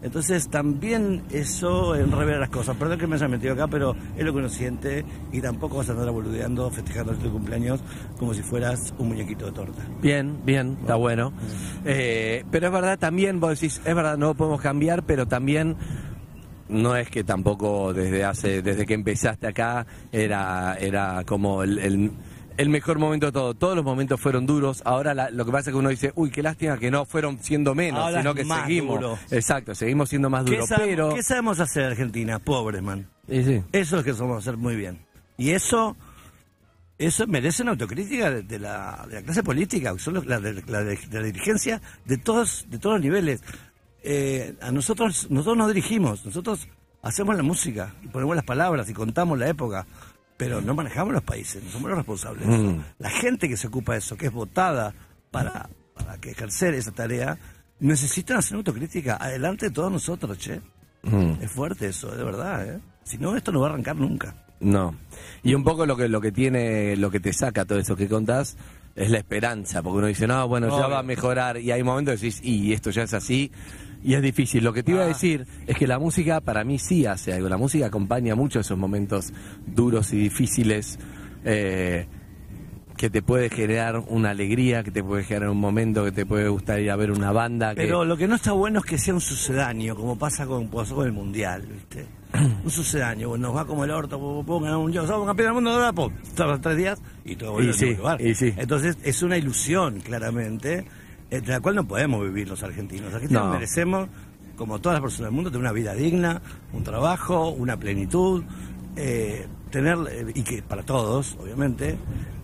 [0.00, 2.76] Entonces también eso enrevera las cosas.
[2.76, 5.88] Perdón que me haya metido acá, pero es lo que uno siente y tampoco vas
[5.88, 7.80] a andar boludeando, festejando tu cumpleaños
[8.16, 9.82] como si fueras un muñequito de torta.
[10.00, 11.32] Bien, bien, está bueno.
[11.84, 15.76] Eh, pero es verdad también, vos decís, es verdad, no podemos cambiar, pero también
[16.68, 22.12] no es que tampoco desde hace, desde que empezaste acá era, era como el, el-
[22.58, 23.54] el mejor momento de todo.
[23.54, 24.82] Todos los momentos fueron duros.
[24.84, 27.38] Ahora la- lo que pasa es que uno dice, uy, qué lástima que no fueron
[27.40, 28.96] siendo menos, Ahora sino que más seguimos.
[28.96, 29.18] duro.
[29.30, 30.68] Exacto, seguimos siendo más ¿Qué duros.
[30.68, 31.14] sabemos, Pero.
[31.14, 32.40] qué sabemos hacer Argentina?
[32.40, 33.08] Pobres, man.
[33.28, 33.62] Sí.
[33.62, 34.98] Eso es lo que somos hacer muy bien.
[35.36, 35.96] Y eso
[36.98, 40.60] eso merece una autocrítica de, de la, de la clase política, son los- la, de,
[40.66, 43.40] la de la dirigencia de todos, de todos los niveles.
[44.02, 46.68] Eh, a nosotros, nosotros nos dirigimos, nosotros
[47.02, 49.86] hacemos la música, y ponemos las palabras y contamos la época,
[50.36, 52.46] pero no manejamos los países, no somos los responsables.
[52.46, 52.78] Mm.
[52.98, 54.94] La gente que se ocupa de eso, que es votada
[55.30, 57.38] para, para que ejercer esa tarea,
[57.80, 59.16] necesitan hacer autocrítica.
[59.16, 60.60] Adelante de todos nosotros, che.
[61.02, 61.42] Mm.
[61.42, 62.80] Es fuerte eso, de verdad, ¿eh?
[63.04, 64.34] Si no, esto no va a arrancar nunca.
[64.60, 64.94] No.
[65.42, 68.08] Y un poco lo que lo que tiene, lo que te saca todo eso que
[68.08, 68.56] contás
[68.96, 72.18] es la esperanza, porque uno dice, no, bueno, ya va a mejorar, y hay momentos
[72.18, 73.52] que decís, y esto ya es así,
[74.02, 74.64] y es difícil.
[74.64, 75.08] Lo que te iba a Ah.
[75.08, 78.78] decir es que la música para mí sí hace algo, la música acompaña mucho esos
[78.78, 79.32] momentos
[79.66, 80.98] duros y difíciles,
[81.44, 82.06] eh,
[82.96, 86.48] que te puede generar una alegría, que te puede generar un momento, que te puede
[86.48, 87.74] gustar ir a ver una banda.
[87.76, 90.68] que- Pero lo que no está bueno es que sea un sucedáneo, como pasa con,
[90.68, 92.06] pasó con el Mundial, ¿viste?
[92.64, 94.18] Un sucedáneo, nos va como el orto,
[94.60, 96.12] ganamos un somos campeón del mundo, ahora, pum,
[96.60, 98.20] tres días y todo vuelve Y sí, lugar.
[98.20, 98.52] y sí.
[98.56, 100.84] Entonces, es una ilusión, claramente,
[101.30, 103.06] de la cual no podemos vivir los argentinos.
[103.06, 103.52] Los argentinos No.
[103.52, 104.08] merecemos,
[104.56, 106.40] como todas las personas del mundo, tener una vida digna,
[106.72, 108.42] un trabajo, una plenitud,
[108.96, 111.96] eh, tener, eh, y que para todos, obviamente.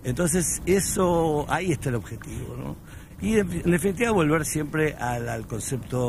[0.04, 2.76] Entonces, eso, ahí está el objetivo, ¿no?
[3.20, 6.00] Y en, en definitiva volver siempre al, al concepto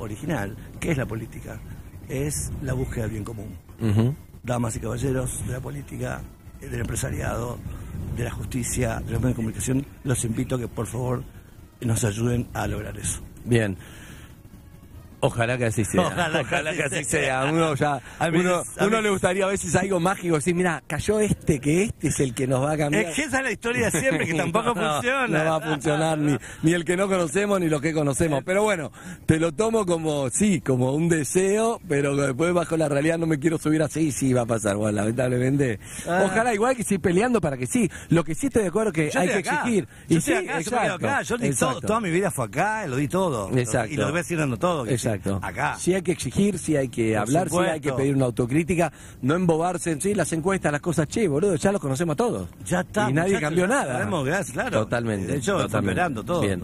[0.00, 1.60] original, que es la política,
[2.08, 3.56] es la búsqueda del bien común.
[4.42, 6.20] Damas y caballeros de la política,
[6.60, 7.58] eh, del empresariado,
[8.16, 11.22] de la justicia, de los medios de comunicación, los invito a que por favor
[11.84, 13.20] nos ayuden a lograr eso.
[13.44, 13.76] Bien.
[15.26, 16.02] Ojalá que así sea.
[16.40, 17.42] Ojalá que así sea.
[17.42, 17.44] sea.
[17.52, 20.54] Uno ya, A mí- uno, a uno mí- le gustaría a veces algo mágico, decir,
[20.54, 23.04] mira, cayó este, que este es el que nos va a cambiar.
[23.06, 25.44] Es que esa es la historia siempre, que tampoco No, funciona.
[25.44, 28.42] No va a funcionar ni, ni el que no conocemos ni los que conocemos.
[28.44, 28.92] Pero bueno,
[29.26, 33.38] te lo tomo como, sí, como un deseo, pero después bajo la realidad no me
[33.38, 35.78] quiero subir así, sí va a pasar, bueno, lamentablemente.
[36.08, 36.22] Ah.
[36.26, 37.90] Ojalá igual que sí peleando para que sí.
[38.10, 39.60] Lo que sí estoy de acuerdo que Yo hay que estoy acá.
[39.62, 39.84] exigir.
[40.08, 41.22] Yo y estoy sí, acá, yo me quedo exacto, acá.
[41.22, 41.86] Yo di todo, exacto.
[41.86, 43.50] toda mi vida fue acá, lo di todo.
[43.56, 43.92] Exacto.
[43.92, 44.84] Y lo voy a seguir dando todo.
[44.86, 45.40] sí, Exacto.
[45.42, 45.76] Acá.
[45.78, 47.96] Sí hay que exigir, sí hay que Por hablar, sí hay que supuesto.
[47.96, 51.80] pedir una autocrítica, no embobarse en sí, las encuestas, las cosas, che, boludo, ya los
[51.80, 52.48] conocemos todos.
[52.64, 53.10] Ya está.
[53.10, 53.94] Y nadie cambió nada.
[53.98, 54.80] sabemos, claro.
[54.80, 55.32] Totalmente.
[55.32, 55.90] De hecho, fue totalmente.
[55.92, 56.40] esperando todo.
[56.40, 56.60] Bien.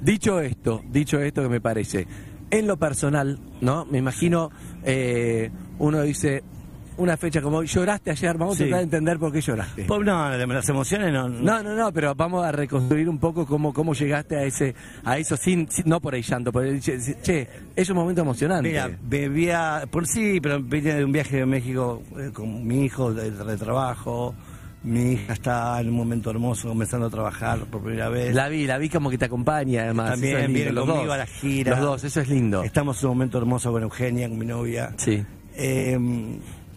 [0.00, 2.06] Dicho esto, dicho esto que me parece,
[2.50, 3.84] en lo personal, ¿no?
[3.86, 4.50] Me imagino,
[4.82, 6.42] eh, uno dice,
[6.96, 8.64] una fecha como hoy, lloraste ayer, vamos Sí.
[8.64, 9.84] a tratar de entender por qué lloraste.
[9.84, 11.28] pues no, las emociones no.
[11.28, 14.74] No, no, no, pero vamos a reconstruir un poco cómo, cómo llegaste a ese,
[15.04, 18.20] a eso sin, sin- no por el llanto, por el, che, che, es un momento
[18.22, 18.68] emocionante.
[18.68, 23.12] Mira, bebía, por sí, pero vine de un viaje de México eh, con mi hijo
[23.14, 24.34] de, de trabajo.
[24.82, 28.34] Mi hija está en un momento hermoso comenzando a trabajar por primera vez.
[28.34, 30.12] La vi, la vi como que te acompaña además.
[30.12, 31.14] También es viene los conmigo dos.
[31.14, 31.70] a la gira.
[31.72, 32.62] Los dos, eso es lindo.
[32.62, 34.94] Estamos en un momento hermoso con Eugenia, con mi novia.
[34.96, 35.22] Sí.
[35.54, 35.98] Eh,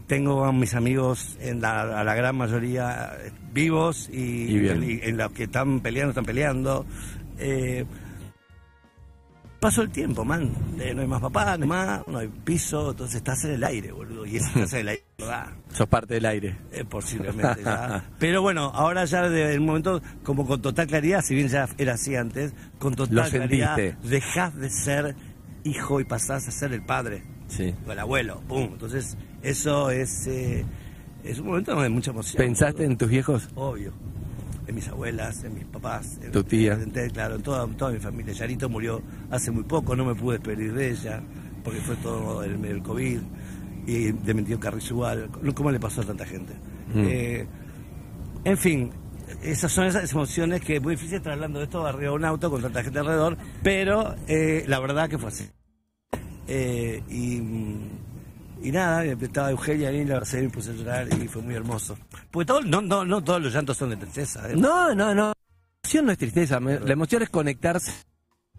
[0.07, 3.13] tengo a mis amigos, en la, a la gran mayoría,
[3.53, 4.83] vivos y, Y bien.
[4.83, 6.85] y en los que están peleando, están peleando.
[7.37, 7.85] Eh,
[9.63, 10.51] pasó el tiempo, man.
[10.77, 13.63] Eh, no hay más papá, no hay más, no hay piso, entonces estás en el
[13.63, 14.25] aire, boludo.
[14.25, 15.47] Y estás en el aire, ¿verdad?
[15.71, 16.57] Sos parte del aire.
[16.73, 18.03] Eh, posiblemente ya.
[18.19, 21.93] Pero bueno, ahora ya de el momento, como con total claridad, si bien ya era
[21.93, 25.15] así antes, con total claridad, dejás de ser
[25.63, 27.23] hijo y pasás a ser el padre,
[27.55, 27.73] Sí.
[27.87, 28.63] o el abuelo, pum.
[28.73, 30.65] Entonces, eso es, eh,
[31.23, 32.37] es un momento de mucha emoción.
[32.43, 33.49] ¿Pensaste en tus viejos?
[33.55, 33.93] Obvio.
[34.67, 36.19] En mis abuelas, en mis papás.
[36.23, 36.73] En, Tu tía.
[36.73, 38.33] en- en- claro, en toda, toda mi familia.
[38.33, 41.21] Yarito murió hace muy poco, no me pude despedir de ella,
[41.63, 43.19] porque fue todo el, el COVID.
[43.85, 44.57] Y de mi tío
[45.53, 46.53] ¿cómo le pasó a tanta gente?
[46.93, 47.03] Mm.
[47.05, 47.47] Eh,
[48.45, 48.91] en fin,
[49.41, 52.23] esas son esas emociones que es muy difícil estar hablando de esto arriba de un
[52.25, 55.45] auto con tanta gente alrededor, pero eh, la verdad que fue así.
[56.47, 57.37] Eh, y,
[58.67, 61.55] y nada, estaba Eugenia ahí, la abracé y me puse a llorar y fue muy
[61.55, 61.97] hermoso.
[62.31, 64.49] Porque todo, no, no, no todos los llantos son de tristeza.
[64.49, 64.55] ¿eh?
[64.55, 65.27] No, no, no.
[65.27, 65.33] La
[65.83, 67.91] emoción no es tristeza, la emoción es conectarse.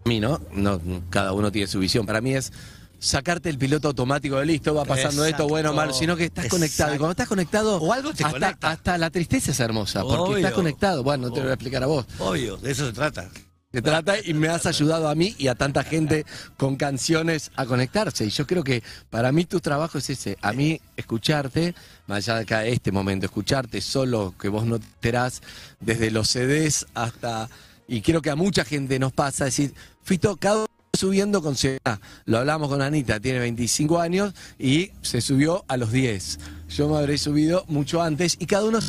[0.05, 0.39] A mí, ¿no?
[0.53, 2.05] No, cada uno tiene su visión.
[2.05, 2.53] Para mí es
[2.99, 5.43] sacarte el piloto automático de listo, va pasando Exacto.
[5.43, 6.57] esto, bueno, malo, sino que estás Exacto.
[6.57, 6.95] conectado.
[6.95, 8.69] Y cuando estás conectado, O algo te hasta, conecta.
[8.71, 10.37] hasta la tristeza es hermosa, porque Obvio.
[10.37, 11.03] estás conectado.
[11.03, 12.05] Bueno, no te lo voy a explicar a vos.
[12.19, 13.27] Obvio, de eso se trata.
[13.75, 17.65] Se trata y me has ayudado a mí y a tanta gente con canciones a
[17.65, 18.23] conectarse.
[18.23, 20.37] Y yo creo que para mí tu trabajo es ese.
[20.41, 21.75] A mí escucharte,
[22.07, 25.41] más allá de acá este momento, escucharte solo, que vos no te enterás,
[25.81, 27.49] desde los CDs hasta...
[27.85, 31.99] Y creo que a mucha gente nos pasa decir, Fito, cada subiendo con edad.
[32.23, 36.39] Lo hablamos con Anita, tiene 25 años y se subió a los 10.
[36.69, 38.79] Yo me habré subido mucho antes y cada uno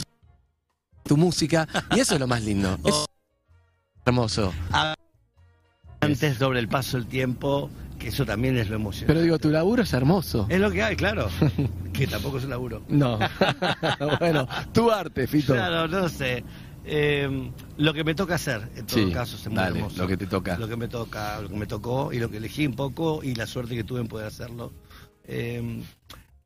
[1.02, 2.78] tu música y eso es lo más lindo.
[4.06, 4.54] hermoso.
[6.00, 9.12] Antes doble el paso el tiempo, que eso también es lo emocionante.
[9.12, 10.46] Pero digo, tu laburo es hermoso.
[10.48, 11.28] Es lo que hay, claro.
[11.92, 12.82] que tampoco es un laburo.
[12.88, 13.18] No.
[14.20, 15.54] bueno, tu arte, Fito.
[15.54, 16.44] Claro, no sé.
[16.84, 20.00] Eh, lo que me toca hacer, en todo Sí, caso, es muy dale, hermoso.
[20.02, 20.56] lo que te toca.
[20.56, 23.34] Lo que me toca, lo que me tocó y lo que elegí un poco y
[23.34, 24.72] la suerte que tuve en poder hacerlo.
[25.24, 25.82] Eh,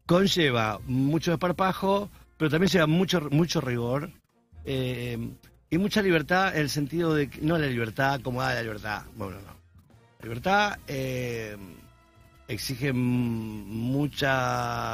[0.06, 4.10] conlleva mucho desparpajo, pero también lleva mucho, mucho rigor
[4.64, 5.18] eh,
[5.70, 9.04] y mucha libertad en el sentido de que no la libertad como ah, la libertad.
[9.14, 9.54] Bueno, no.
[10.18, 11.56] La libertad eh,
[12.48, 14.20] exige mucha,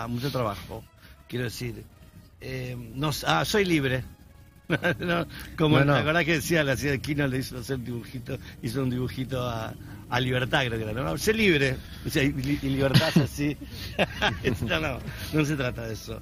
[0.08, 0.84] mucho trabajo.
[1.28, 1.82] Quiero decir,
[2.40, 4.04] eh, no, ah, soy libre.
[4.98, 5.24] No,
[5.56, 5.92] como No, no.
[5.92, 8.90] la verdad que decía la ciudad de Quino le hizo hacer un dibujito, hizo un
[8.90, 9.72] dibujito a,
[10.08, 11.16] a libertad, creo que era, ¿no?
[11.16, 11.76] sé libre.
[12.04, 13.56] O sea, y, y libertad es así.
[14.62, 14.98] no, no,
[15.32, 16.20] no se trata de eso.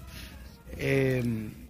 [0.77, 1.64] Eh,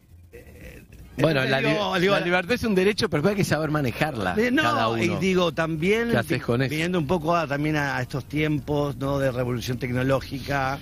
[1.17, 4.35] Bueno, la, li- digo- digo, la libertad es un derecho, pero hay que saber manejarla.
[4.35, 5.03] cada No, uno.
[5.03, 6.71] y digo, también ¿Qué haces con eso?
[6.71, 9.19] viniendo un poco a- también a, a estos tiempos ¿no?
[9.21, 10.79] de revolución tecnológica,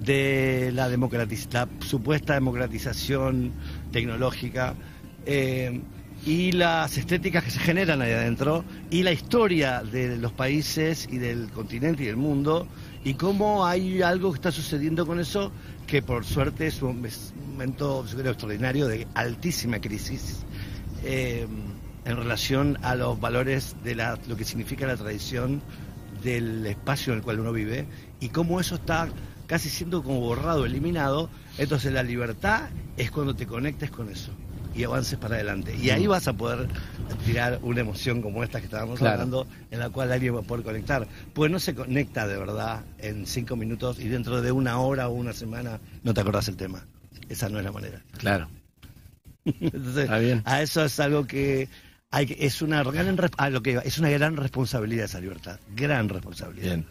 [0.00, 3.52] de la, democratiz- la supuesta democratización
[3.92, 4.74] tecnológica,
[5.26, 5.80] eh,
[6.26, 11.18] y las estéticas que se generan ahí adentro, y la historia de los países y
[11.18, 12.66] del continente y del mundo,
[13.04, 15.52] y cómo hay algo que está sucediendo con eso,
[15.86, 20.38] que por suerte es un, es momento, yo creo, extraordinario de altísima crisis
[21.04, 21.46] eh,
[22.04, 25.62] en relación a los valores de la, lo que significa la tradición
[26.22, 27.86] del espacio en el cual uno vive
[28.20, 29.08] y cómo eso está
[29.46, 31.28] casi siendo como borrado, eliminado.
[31.58, 34.32] Entonces la libertad es cuando te conectes con eso.
[34.76, 35.76] y avances para adelante.
[35.80, 36.66] Y ahí vas a poder
[37.24, 39.12] tirar una emoción como esta que estábamos Claro.
[39.14, 41.06] hablando, en la cual alguien va a poder conectar.
[41.32, 45.12] Pues no se conecta de verdad en cinco minutos y dentro de una hora o
[45.12, 46.84] una semana no te acordás el tema.
[47.28, 48.02] Esa no es la manera.
[48.18, 48.48] Claro.
[49.44, 50.42] Entonces, Está bien.
[50.44, 51.68] a eso es algo que
[52.10, 56.08] hay que- es una gran a lo que es una gran responsabilidad esa libertad, gran
[56.08, 56.66] responsabilidad.
[56.66, 56.86] Bien.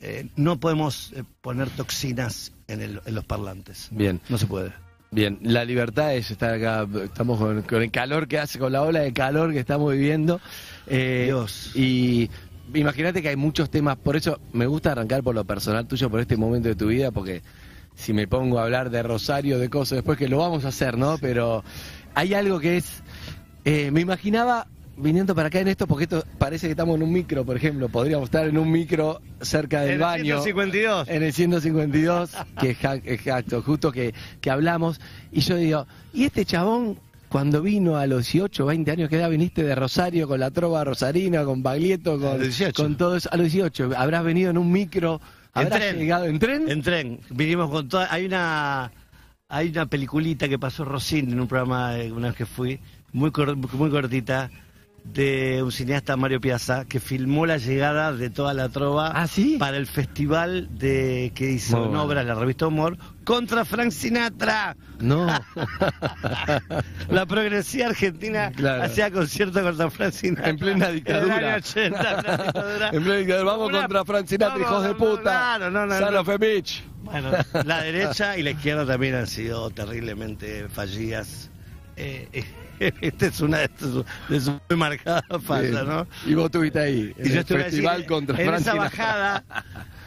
[0.00, 3.88] Eh, no podemos eh, poner toxinas en, el- en los parlantes.
[3.90, 4.20] Bien.
[4.28, 4.72] No se puede.
[5.10, 8.80] Bien, la libertad es estar acá, estamos con, con el calor que hace, con la
[8.82, 10.40] ola de calor que estamos viviendo.
[10.86, 11.70] Eh, Dios.
[11.76, 12.30] Y
[12.72, 16.20] imagínate que hay muchos temas, por eso me gusta arrancar por lo personal tuyo, por
[16.20, 17.42] este momento de tu vida, porque
[17.94, 20.96] si me pongo a hablar de Rosario, de cosas, después que lo vamos a hacer,
[20.96, 21.18] ¿no?
[21.18, 21.64] Pero
[22.14, 23.02] hay algo que es,
[23.64, 27.12] eh, me imaginaba viniendo para acá en esto, porque esto parece que estamos en un
[27.12, 30.42] micro, por ejemplo, podríamos estar en un micro cerca del En el baño.
[30.42, 31.08] 152.
[31.08, 35.00] En el 152, que es exacto, justo que, que hablamos.
[35.30, 39.30] Y yo digo, ¿y este chabón cuando vino a los 18, 20 años que edad
[39.30, 42.82] viniste de Rosario con la trova rosarina, con Baglietto, con, los 18.
[42.82, 43.30] con todo eso?
[43.32, 45.18] A los 18, habrás venido en un micro,
[45.54, 45.98] En tren.
[45.98, 46.70] llegado en tren.
[46.70, 47.20] En tren.
[47.30, 48.12] Vinimos con toda.
[48.12, 48.90] Hay una.
[49.48, 52.80] Hay una peliculita que pasó Rosín en un programa una vez que fui,
[53.12, 54.50] muy, cor- muy cortita,
[55.04, 59.56] de un cineasta Mario Piazza, que filmó la llegada de toda la trova ¿Ah, sí?
[59.58, 62.04] para el festival de que hizo en bueno.
[62.04, 64.76] obras la revista Humor contra Frank Sinatra.
[65.00, 65.26] No.
[67.08, 68.84] La progresía argentina Claro.
[68.84, 70.48] hacía concierto contra Frank Sinatra.
[70.50, 71.34] En plena dictadura.
[71.36, 72.88] En el año 80, en plena dictadura.
[72.92, 75.22] En plena dictadura, vamos Una- contra Frank Sinatra, vamos, hijos de puta.
[75.22, 76.18] Claro, no, no, no.
[76.32, 76.82] a bitch.
[77.02, 77.30] Bueno,
[77.64, 81.50] la derecha y la izquierda también han sido terriblemente fallidas.
[81.96, 82.44] Eh, eh,
[83.00, 86.06] esta es una de sus, de sus muy marcadas fallas, ¿no?
[86.26, 89.44] Y vos estuviste ahí, en Y yo el festival en- contra en esa bajada,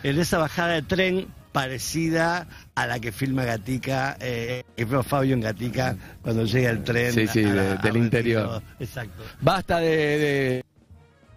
[0.04, 5.34] en esa bajada de tren parecida a la que filma Gatica, eh, que filma Fabio
[5.36, 7.14] en Gatica cuando llega el tren.
[7.14, 8.62] Sí, sí, a- a- de- a del interior.
[8.80, 9.24] Exacto.
[9.40, 10.64] Basta de,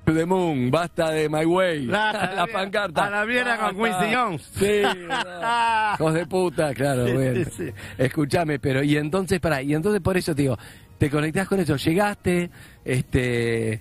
[0.04, 1.84] the Moon, basta de My Way.
[1.86, 3.04] La- La, pancarta.
[3.06, 3.76] a la mierda con.
[3.76, 4.50] Quincy Jones.
[4.58, 4.82] Sí,
[5.94, 7.44] hijos de puta, claro, Sí, bueno.
[7.44, 7.70] sí, sí.
[7.96, 10.58] Escúchame, pero y entonces para y entonces por eso te digo,
[10.98, 12.50] te conectás con eso, llegaste,
[12.84, 13.80] este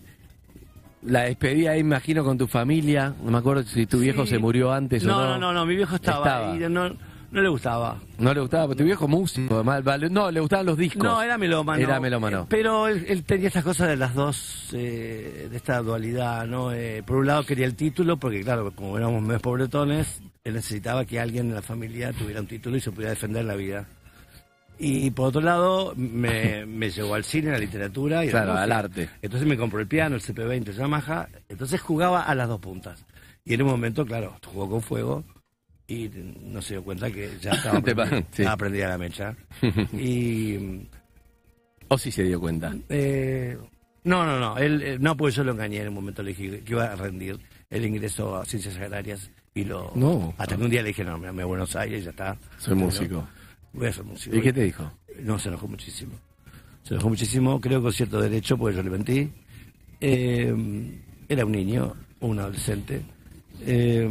[1.03, 4.31] la despedida ahí, imagino con tu familia, no me acuerdo si tu viejo Sí.
[4.31, 5.27] se murió antes o No, no.
[5.31, 6.53] no, no, no, mi viejo estaba, Estaba.
[6.53, 6.89] ahí, no,
[7.29, 7.97] no le gustaba.
[8.17, 11.03] No le gustaba, pero tu viejo músico, además, no, le gustaban los discos.
[11.03, 11.81] No, era melómano.
[11.81, 12.41] Era melómano.
[12.43, 16.73] Eh, Pero él, él tenía estas cosas de las dos, eh, de esta dualidad, ¿no?
[16.73, 21.05] Eh, por un lado quería el título, porque claro, como éramos medio pobretones, él necesitaba
[21.05, 23.85] que alguien en la familia tuviera un título y se pudiera defender en la vida.
[24.79, 28.71] Y por otro lado, me, me llevó al cine, a la literatura y Claro, al
[28.71, 29.09] arte.
[29.21, 33.03] Entonces me compró el piano, el CP20 Yamaha, entonces jugaba a las dos puntas.
[33.43, 35.23] Y en un momento, claro, jugó con fuego
[35.87, 36.09] y
[36.43, 38.05] no se dio cuenta que ya estaba Te pa-
[38.57, 38.89] prendida, sí.
[38.91, 39.35] la mecha.
[39.93, 40.87] y
[41.89, 42.75] O si se dio cuenta.
[42.89, 43.57] eh,
[44.03, 46.61] no, no, no, él, eh, no, pues yo lo engañé en un momento, le dije
[46.61, 49.91] que iba a rendir el ingreso a ciencias agrarias y lo...
[49.95, 50.33] No.
[50.37, 52.37] Hasta que un día le dije, no, me voy a Buenos Aires, ya está.
[52.57, 53.27] Soy músico.
[53.73, 54.35] Voy a ser músico.
[54.35, 54.91] ¿Y qué te dijo?
[55.23, 56.13] No, se enojó muchísimo.
[56.83, 59.29] Se enojó muchísimo, creo con cierto derecho, porque yo le mentí.
[59.99, 63.01] Eh, era un niño, un adolescente.
[63.61, 64.09] Eh,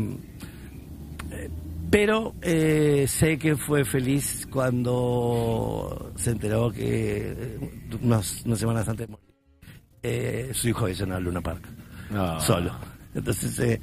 [1.90, 7.58] pero eh, sé que fue feliz cuando se enteró que eh,
[8.02, 11.62] unas, unas semanas antes de morir, su hijo había llenado Luna Park,
[12.10, 12.40] No.
[12.40, 12.72] solo.
[13.14, 13.80] Entonces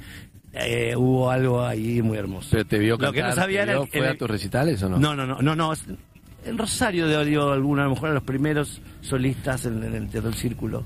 [0.54, 2.48] eh, hubo algo ahí muy hermoso.
[2.50, 4.98] Pero te vio Lo que no sabía era el- ¿Fue a tus recitales o no?
[4.98, 5.72] no, no, no, no, no.
[6.46, 10.08] En Rosario de dio alguna, a lo mejor a los primeros solistas en, en el
[10.08, 10.84] Teatro del Círculo.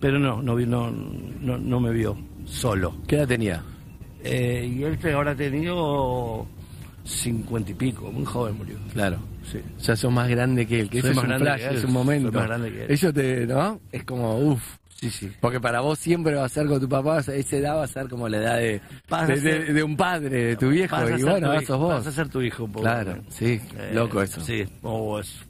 [0.00, 2.94] Pero no, no, no, no, no me vio solo.
[3.06, 3.62] ¿Qué edad tenía?
[4.24, 6.46] Eh, y él te habrá tenido
[7.04, 8.76] cincuenta y pico, muy joven murió.
[8.92, 9.18] Claro.
[9.50, 9.60] Sí.
[9.80, 11.66] Ya sos más grande que él, que Soy eso es más un grande flash, que
[11.68, 12.32] él, es un soy momento.
[12.32, 12.90] más grande que él.
[12.90, 13.80] Eso te, ¿no?
[13.92, 14.62] Es como, uff.
[15.00, 15.30] Sí, sí.
[15.40, 18.08] Porque para vos siempre va a ser con tu papá, esa edad va a ser
[18.08, 18.80] como la edad de,
[19.28, 21.94] de, ser- de- un padre, de tu viejo, y bueno, hijo, sos vos.
[21.94, 22.82] Vas a ser tu hijo un poco.
[22.82, 24.40] Claro, sí, Eh, loco eso.
[24.40, 25.44] Sí, o es-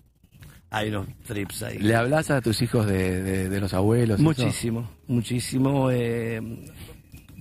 [0.71, 1.79] hay unos trips ahí.
[1.79, 4.17] ¿Le hablas a tus hijos de, de- de los abuelos?
[4.21, 4.23] eso?
[4.23, 5.91] Muchísimo, muchísimo.
[5.91, 6.43] eh,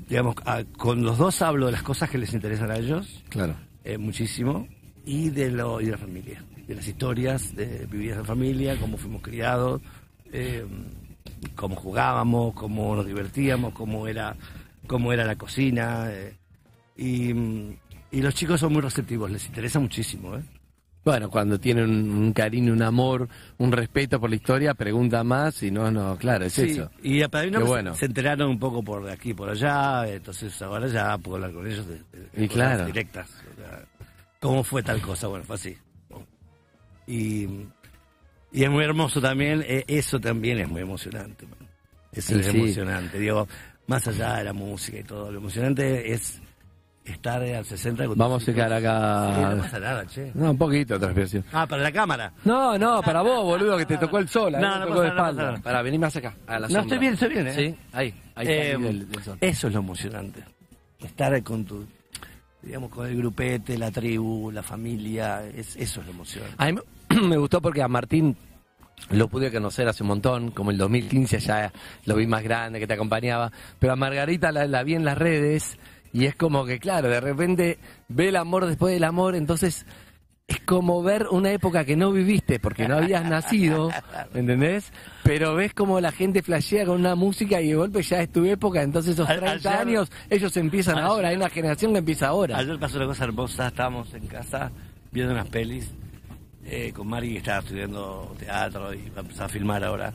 [0.08, 3.56] digamos, a- con los dos hablo de las cosas que les interesan a ellos, Claro.
[3.84, 4.66] eh, muchísimo,
[5.06, 8.98] y de, lo, y de la familia, de las historias de vividas en familia, cómo
[8.98, 9.82] fuimos criados,
[10.32, 10.66] eh,
[11.56, 14.36] cómo jugábamos, cómo nos divertíamos, cómo era,
[14.88, 16.08] cómo era la cocina.
[16.12, 16.36] eh,
[16.96, 17.78] y, mm,
[18.12, 20.36] y los chicos son muy receptivos, les interesa muchísimo.
[20.36, 20.42] ¿eh?
[21.06, 25.72] Bueno, cuando tienen un, cariño, un amor, un respeto por la historia, pregunta más y
[25.72, 26.92] no, no, claro, es Sí, eso.
[27.02, 27.94] Y a padrino bueno.
[27.96, 31.88] se enteraron un poco por aquí por allá, entonces ahora ya puedo hablar con ellos
[31.88, 32.86] de, de- Y claro.
[32.86, 33.30] directas.
[33.30, 33.86] o sea,
[34.42, 35.28] ¿Cómo fue tal cosa?
[35.28, 35.78] Bueno, fue así.
[37.08, 37.48] Y,
[38.52, 41.46] Y es muy hermoso también, eh, eso también es muy emocionante.
[41.46, 41.58] man.
[42.12, 42.58] Eso Y es sí.
[42.58, 43.20] emocionante.
[43.20, 43.48] Digo,
[43.88, 46.42] más allá de la música y todo, lo emocionante es
[47.06, 49.34] estar al 60 con Vamos a sacar acá.
[49.36, 50.32] Sí, no pasa nada, che.
[50.34, 51.46] No, un poquito de transpiración.
[51.54, 52.34] Ah, para la cámara.
[52.46, 54.54] No, no, para vos, boludo, que te tocó el sol.
[54.54, 55.44] No, te no tocó de pasa espalda.
[55.44, 55.64] no pasa.
[55.64, 56.82] Pará, vení más acá, a la No, sombra.
[56.82, 57.54] estoy bien, estoy bien, ¿eh?
[57.56, 59.38] Sí, ahí, ahí Eh, salí del, del sol.
[59.42, 60.44] Eso es lo emocionante.
[61.00, 61.86] Estar con tu,
[62.62, 66.56] digamos, con el grupete, la tribu, la familia, es, eso es lo emocionante.
[66.58, 66.80] A mí
[67.24, 68.36] me- gustó porque a Martín
[69.12, 71.72] lo pude conocer hace un montón, como el 2015 ya
[72.06, 75.18] lo vi más grande, que te acompañaba, pero a Margarita la, la vi en las
[75.18, 75.78] redes
[76.14, 77.78] y es como que, claro, de repente
[78.08, 79.86] ve el amor después del amor, entonces
[80.48, 83.92] es como ver una época que no viviste porque no habías nacido,
[84.34, 84.92] ¿entendés?
[85.24, 88.46] Pero ves como la gente flashea con una música y de golpe ya es tu
[88.46, 92.00] época, entonces esos A- 30 ayer- años ellos empiezan ayer- ahora, hay una generación que
[92.00, 92.58] empieza ahora.
[92.58, 94.72] Ayer pasó una cosa hermosa, estábamos en casa
[95.12, 95.92] viendo unas pelis
[96.70, 100.14] eh, con Mari que estaba estudiando teatro y va a empezar a filmar ahora.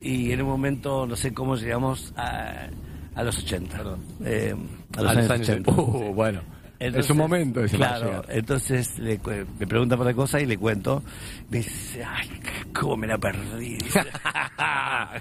[0.00, 2.68] Y en un momento, no sé cómo llegamos a,
[3.14, 3.96] a los 80.
[4.24, 4.54] Eh,
[4.96, 5.72] a los, A los años, años 80.
[5.72, 6.42] Uh, bueno,
[6.78, 9.18] es un momento ese Claro, entonces le,
[9.58, 11.02] me pregunta por la cosa y le cuento.
[11.50, 12.28] Me dice, ay,
[12.72, 13.78] cómo me la perdí.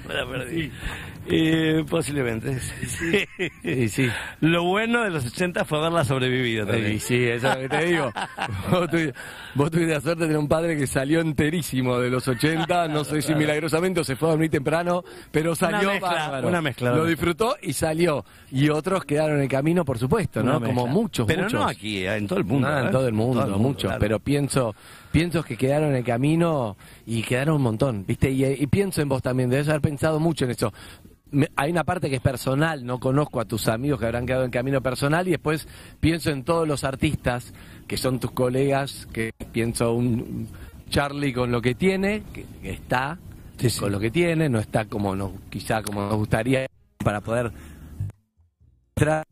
[0.07, 0.71] Me la perdí.
[1.29, 2.59] Eh, posiblemente.
[2.59, 3.25] Sí.
[3.63, 4.09] Sí, sí.
[4.41, 6.99] Lo bueno de los 80 fue haberla sobrevivido también.
[6.99, 8.11] Sí, sí, eso es lo que te digo.
[8.71, 9.13] Vos tuviste,
[9.55, 13.03] vos tuviste la suerte de tener un padre que salió enterísimo de los 80, no
[13.03, 16.47] sé si milagrosamente o se fue a dormir temprano, pero salió mezcla, bárbaro.
[16.47, 17.11] una mezcla, Lo una mezcla.
[17.11, 18.25] disfrutó y salió.
[18.51, 20.59] Y otros quedaron en el camino, por supuesto, ¿no?
[20.61, 21.59] Como muchos, Pero muchos.
[21.59, 22.69] no aquí, eh, en todo el mundo.
[22.69, 22.91] No, en ¿eh?
[22.91, 23.83] todo el mundo, Todo el mundo, muchos.
[23.83, 23.99] claro.
[23.99, 24.75] Pero pienso,
[25.11, 26.75] pienso que quedaron en el camino
[27.05, 28.31] y quedaron un montón, ¿viste?
[28.31, 30.73] Y, y pienso en vos también, debes haber pensado mucho en eso.
[31.31, 34.43] Me- hay una parte que es personal, no conozco a tus amigos que habrán quedado
[34.45, 35.67] en camino personal y después
[35.99, 37.53] pienso en todos los artistas
[37.87, 40.47] que son tus colegas, que pienso un
[40.89, 43.17] Charlie con lo que tiene, que, que está
[43.79, 47.51] con lo que tiene, no está como nos, quizá como nos gustaría para poder
[48.95, 49.23] tra-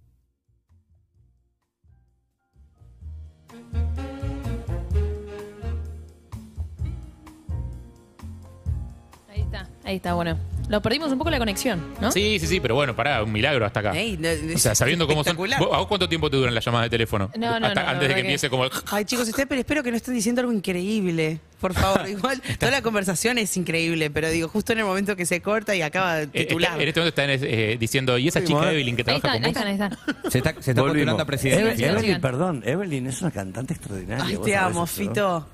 [9.92, 10.38] Ahí está, bueno.
[10.70, 12.14] Lo perdimos un poco la conexión, ¿no?
[12.14, 13.92] Sí, sí, sí, pero bueno, pará, un milagro hasta acá.
[13.92, 15.32] Ey, no, O sea, sabiendo cómo son.
[15.32, 15.60] espectacular.
[15.60, 17.30] ¿Vos- ¿A vos cuánto tiempo te duran las llamadas de teléfono?
[17.38, 18.64] No, no, Hasta no, antes de que empiece como.
[18.64, 21.42] el- Ay, chicos, este- pero espero que no estén diciendo algo increíble.
[21.60, 25.26] Por favor, igual toda la conversación es increíble, pero digo, justo en el momento que
[25.26, 26.82] se corta y acaba de Eh, está- titular.
[26.82, 29.68] en este momento están eh, diciendo, ¿y esa chica Evelyn que Ahí trabaja están, con
[29.68, 29.84] ahí vos?
[29.84, 30.32] están, ahí están.
[30.32, 30.88] Se está, se está Volvimos.
[30.94, 31.62] postulando a presidente.
[31.64, 32.22] Evelyn, Sí, Evelyn, sigan.
[32.22, 34.24] perdón, Evelyn es una cantante extraordinaria.
[34.26, 35.10] Ay, vos te sabés amo, eso, ¿no?
[35.10, 35.48] Fito.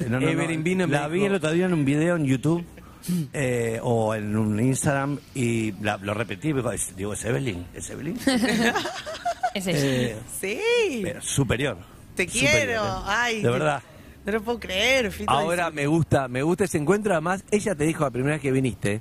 [0.00, 0.28] Eh, no, no, no.
[0.28, 2.64] Evelyn vino y me La vi dijo- el otro día en un video en YouTube
[3.32, 6.52] eh, o en un Instagram y la- lo repetí.
[6.52, 7.66] Digo, es, digo, ¿es Evelyn?
[7.74, 8.18] ¿Es Evelyn?
[9.54, 9.78] Es ella.
[9.80, 11.78] Eh, Sí, pero superior.
[12.16, 12.82] te Superior, quiero.
[12.84, 13.02] ¿eh?
[13.06, 13.82] Ay, De te- verdad.
[14.26, 15.30] No lo puedo creer, Fito.
[15.30, 17.12] Ahora Dice- me gusta, me gusta ese encuentro.
[17.12, 19.00] Además, ella te dijo la primera vez que viniste,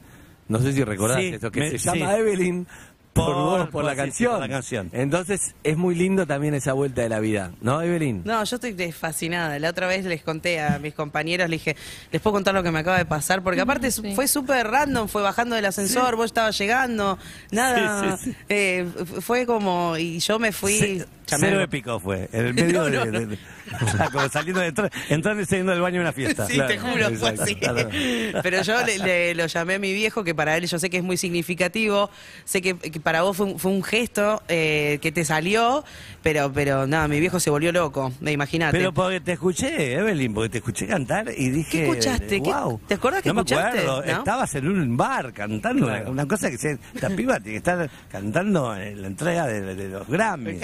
[0.49, 1.85] no sé si recordás Sí, eso, que me- se sí.
[1.89, 2.67] llama Evelyn
[3.13, 4.31] por, Por- vos, por, por- la sí, canción.
[4.31, 4.89] por la canción.
[4.91, 8.23] Entonces, es muy lindo también esa vuelta de la vida, ¿no, Evelyn?
[8.25, 9.59] No, yo estoy fascinada.
[9.59, 11.75] La otra vez les conté a mis compañeros, les dije,
[12.11, 14.15] les puedo contar lo que me acaba de pasar, porque aparte Sí.
[14.15, 17.17] fue súper random, fue bajando del ascensor, vos estabas llegando,
[17.51, 18.37] nada, Sí, sí, sí.
[18.49, 18.87] eh,
[19.21, 21.03] fue como, y yo me fui...
[21.39, 22.29] Cero épico fue.
[22.31, 23.37] En el medio No, no, de, de- de-
[23.81, 26.45] o sea, como saliendo de entrar, entrando y saliendo del baño de una fiesta.
[26.45, 27.55] Sí, te juro, fue Exacto, así.
[27.55, 27.89] claro.
[28.43, 30.97] Pero yo le, le- lo llamé a mi viejo, que para él yo sé que
[30.97, 32.09] es muy significativo,
[32.45, 35.83] sé que, que para vos fue un, fue un gesto eh, que te salió,
[36.21, 38.77] pero pero nada, mi viejo se volvió loco, imagínate.
[38.77, 41.71] Pero porque te escuché, Evelyn, porque te escuché cantar y dije.
[41.71, 42.41] ¿Qué escuchaste?
[42.41, 42.79] ¿Qué- Wow.
[42.87, 43.77] te acordás que no escuchaste?
[43.77, 44.05] me acuerdo.
[44.13, 44.17] ¿No?
[44.19, 46.77] Estabas en un bar cantando una cosa que se.
[46.93, 50.61] Esta piba tiene que estar cantando en la entrega de, de los Grammys.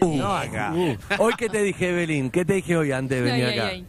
[0.00, 0.72] Uh, no acá.
[0.74, 2.30] Uh, hoy, ¿qué te dije, Evelyn?
[2.30, 3.68] ¿Qué te dije hoy antes de venir Ay, acá?
[3.68, 3.84] ay.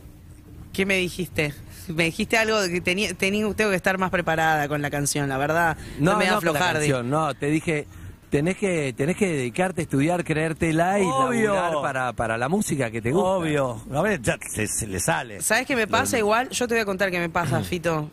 [0.74, 1.54] ¿Qué me dijiste?
[1.88, 5.30] Me dijiste algo de que tenía, tenía- tengo que estar más preparada con la canción,
[5.30, 5.78] la verdad.
[6.00, 6.74] No, me con la aflojar.
[6.74, 7.86] canción, no, te dije,
[8.30, 11.54] tenés que, tenés que dedicarte a estudiar, creértela y Obvio.
[11.54, 13.30] laburar para, para la música que te gusta.
[13.30, 13.82] Obvio.
[13.94, 15.42] A ver, ya se, se le sale.
[15.42, 16.50] ¿Sabes qué me pasa igual?
[16.50, 18.10] Yo te voy a contar qué me pasa, Fito.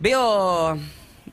[0.00, 0.78] Veo.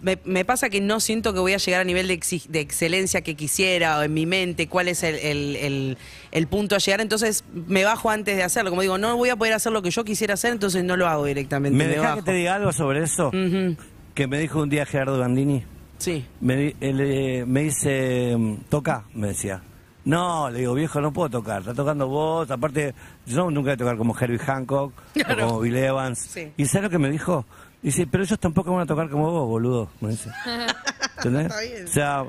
[0.02, 2.14] Me, me pasa que no siento que voy a llegar a nivel de,
[2.60, 5.98] excelencia que quisiera o en mi mente cuál es el, el- el-
[6.32, 7.02] el punto a llegar.
[7.02, 8.70] Entonces me bajo antes de hacerlo.
[8.70, 11.08] Como digo, no voy a poder hacer lo que yo quisiera hacer, entonces no lo
[11.08, 11.78] hago directamente.
[11.78, 13.32] ¿Me Me, dejas que te diga algo sobre eso?
[14.14, 15.64] Que me dijo un día Gerardo Gandini.
[16.00, 16.26] Sí.
[16.42, 18.36] Me, él, eh, me dice,
[18.70, 19.62] toca, me decía.
[20.06, 21.60] No, le digo, viejo, no puedo tocar.
[21.62, 22.50] Está tocando vos.
[22.50, 22.94] Aparte,
[23.26, 25.46] yo nunca voy a tocar como Herbie Hancock Claro.
[25.46, 26.20] o como Bill Evans.
[26.20, 26.52] Sí.
[26.56, 27.46] ¿Y sabes lo que me dijo?
[27.82, 29.90] Dice, pero ellos tampoco van a tocar como vos, boludo.
[30.02, 30.30] Me dice.
[31.18, 31.46] ¿Entendés?
[31.48, 31.86] Está bien.
[31.86, 32.24] O sea,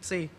[0.00, 0.30] Sí.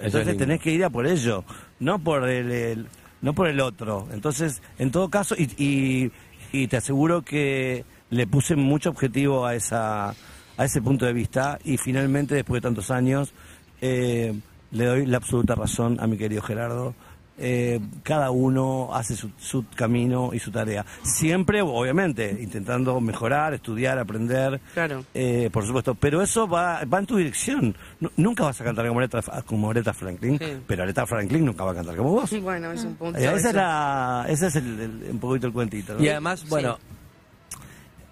[0.00, 1.44] entonces tenés que ir a por ello,
[1.80, 2.86] no por el, el-
[3.20, 4.06] no por el otro.
[4.12, 6.12] Entonces, en todo caso, y, y,
[6.52, 10.14] y te aseguro que le puse mucho objetivo a esa
[10.56, 13.32] a ese punto de vista y finalmente después de tantos años
[13.80, 14.38] eh,
[14.70, 16.94] le doy la absoluta razón a mi querido Gerardo.
[17.36, 20.86] Eh, cada uno hace su, su camino y su tarea.
[21.02, 24.60] Siempre, obviamente, intentando mejorar, estudiar, aprender.
[24.72, 25.04] Claro.
[25.14, 27.74] Eh, por supuesto, pero eso va, va en tu dirección.
[27.98, 30.58] Nu- nunca vas a cantar como Aretha, como Aretha Franklin, Sí.
[30.66, 32.30] pero Aretha Franklin nunca va a cantar como vos.
[32.40, 33.18] Bueno, es un punto.
[33.18, 35.94] Eh, esa es la, ese es el, el- un poquito el cuentito.
[35.94, 36.02] ¿no?
[36.04, 36.78] Y además, bueno,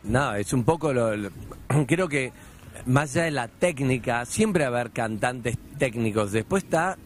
[0.05, 1.31] no, es un poco lo, lo-
[1.87, 2.33] creo que
[2.87, 6.33] más allá de la técnica, siempre va a haber cantantes técnicos.
[6.33, 6.97] Después está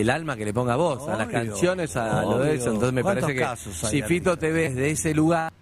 [0.00, 2.70] el alma que le ponga voz a las Obvio, canciones, a lo de eso.
[2.70, 5.52] Entonces me ¿Cuántos parece que si Fito te ves de ese lugar,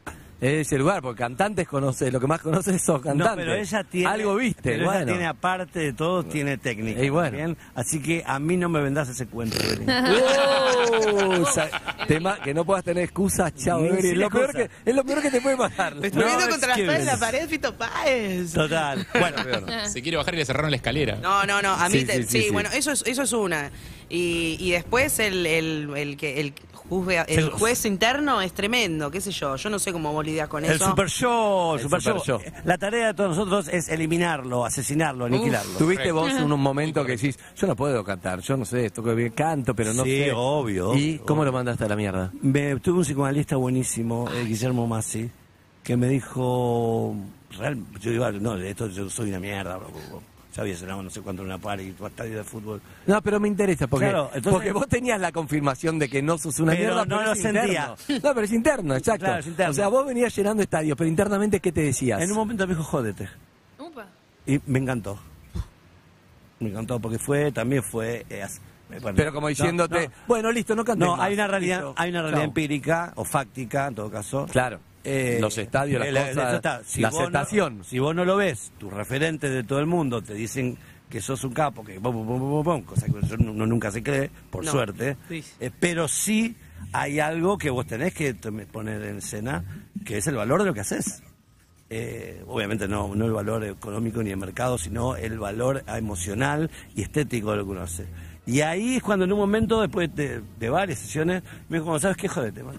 [0.44, 3.26] es ese lugar, porque cantantes conoces, lo que más conoces son cantantes.
[3.30, 4.06] No, pero ella tiene.
[4.08, 5.00] Algo viste, pero bueno.
[5.00, 7.02] ella tiene, aparte de todo, tiene técnica.
[7.02, 7.36] Y bueno.
[7.36, 7.56] ¿bien?
[7.74, 9.56] Así que a mí no me vendas ese cuento.
[9.88, 11.40] ¡Oh!
[11.42, 11.68] O sea,
[12.06, 14.08] tema que no puedas tener excusas, chao, Beri.
[14.10, 15.94] Es lo, peor que, es lo peor que te puede pasar.
[15.94, 18.52] Me estoy No, viendo contra la la pared, Fito Páez.
[18.52, 19.06] Total.
[19.14, 21.16] Bueno, Se quiere bajar y le cerraron la escalera.
[21.16, 21.72] No, no, no.
[21.72, 22.50] A mí, Sí, te- sí, sí, sí, sí.
[22.50, 23.70] bueno, eso es, eso es una.
[24.10, 26.52] Y, y después el, el, el que el
[27.28, 29.56] el juez interno es tremendo, qué sé yo.
[29.56, 30.86] Yo no sé cómo vos lidias con el eso.
[30.90, 32.38] Super Show, El super Super show.
[32.40, 32.52] Show.
[32.64, 35.78] La tarea de todos nosotros es eliminarlo, asesinarlo, aniquilarlo.
[35.78, 36.44] ¿Tuviste vos Correcto.
[36.44, 39.74] un, un momento que decís, yo no puedo cantar, yo no sé, toco bien canto,
[39.74, 40.32] pero no Sí, sé?
[40.34, 41.52] obvio, ¿Y cómo obvio.
[41.52, 42.30] lo mandaste a la mierda?
[42.42, 45.30] Me, tuve un psicoanalista buenísimo, eh, Guillermo Massi,
[45.82, 47.14] que me dijo,
[47.58, 49.88] real, yo digo, no, esto yo soy una mierda, bla,
[50.54, 52.80] cenado no sé cuánto en una party, un estadio de fútbol.
[53.06, 56.38] No, pero me interesa, porque, Claro, entonces- porque vos tenías la confirmación de que no
[56.38, 57.62] sos una Pero mierda, no pero lo es sentía.
[57.62, 57.96] interno.
[58.28, 59.24] No, pero es interno, exacto.
[59.26, 59.70] Claro, es interno.
[59.70, 62.20] O sea, vos venías llenando estadios, pero internamente, ¿qué te decías?
[62.22, 63.28] En un momento me dijo, jódete.
[63.78, 64.06] Upa.
[64.46, 65.18] Y me encantó.
[66.60, 68.24] Me encantó porque fue, también fue...
[68.30, 68.46] eh,
[69.16, 70.22] Pero como diciéndote, No, no.
[70.28, 73.24] bueno, listo, no cantes No, más, hay una realidad, listo, hay una realidad empírica o
[73.24, 74.46] fáctica, en todo caso.
[74.50, 74.78] Claro.
[75.04, 76.82] Eh, Los estadios, las la- cosas, está.
[76.84, 77.84] Si la vos no- aceptación.
[77.84, 80.78] si vos no lo ves, tus referentes de todo el mundo te dicen
[81.10, 84.64] que sos un capo, que bum, bum, bum, cosa que uno nunca se cree, por
[84.64, 84.70] No.
[84.72, 85.16] suerte.
[85.28, 85.44] Sí.
[85.60, 86.56] Eh, pero sí
[86.92, 89.62] hay algo que vos tenés que poner en escena,
[90.04, 91.22] que es el valor de lo que haces.
[91.90, 97.02] Eh, obviamente no, no el valor económico ni de mercado, sino el valor emocional y
[97.02, 98.06] estético de lo que uno hace.
[98.46, 102.16] Y ahí es cuando en un momento, después de, de varias sesiones, me dijo, ¿sabes
[102.16, 102.26] qué?
[102.28, 102.76] Jodete, man.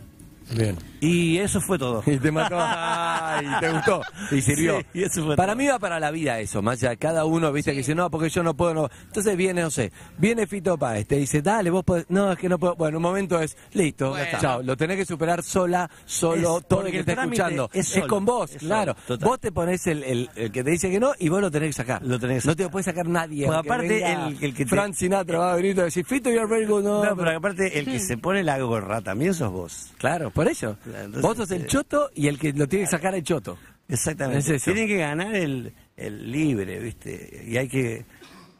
[0.55, 0.75] Bien.
[1.01, 2.03] Y eso fue todo.
[2.07, 2.55] Y te mató.
[2.59, 4.01] Ay, te gustó.
[4.31, 4.79] Y sirvió.
[4.79, 5.57] Sí, y eso fue para todo.
[5.57, 6.95] mí va para la vida eso, más allá.
[6.95, 8.73] Cada uno, viste, que dice, no, porque yo no puedo.
[8.73, 8.89] No.
[9.07, 12.05] Entonces viene, no sé, viene Fito Páez, te dice, dale, vos podés.
[12.09, 12.75] No, es que no puedo.
[12.75, 14.37] Bueno, un momento es, listo, Bueno.
[14.39, 14.61] chao.
[14.63, 17.69] Lo tenés que superar sola, solo, Es todo el que el está escuchando.
[17.73, 18.95] es con vos, es claro.
[19.07, 21.51] solo, vos te pones el, el, el que te dice que no y vos lo
[21.51, 22.01] tenés que sacar.
[22.03, 23.45] Lo tenés que No te lo puede sacar nadie.
[23.45, 25.85] Porque aparte, el- el que te- Frank Sinatra va a venir y te va a
[25.85, 26.83] decir, Fito, you're very good.
[26.83, 29.91] No, No, pero- pero aparte, el que se pone la gorra también sos vos.
[29.97, 30.77] Claro, por eso.
[30.83, 33.23] Claro, entonces, vos sos el eh, choto y el que lo tiene que sacar el
[33.23, 33.57] choto.
[33.87, 34.55] Exactamente.
[34.55, 34.63] Es.
[34.63, 37.45] Tiene que ganar el, el libre, ¿viste?
[37.47, 38.03] Y hay que,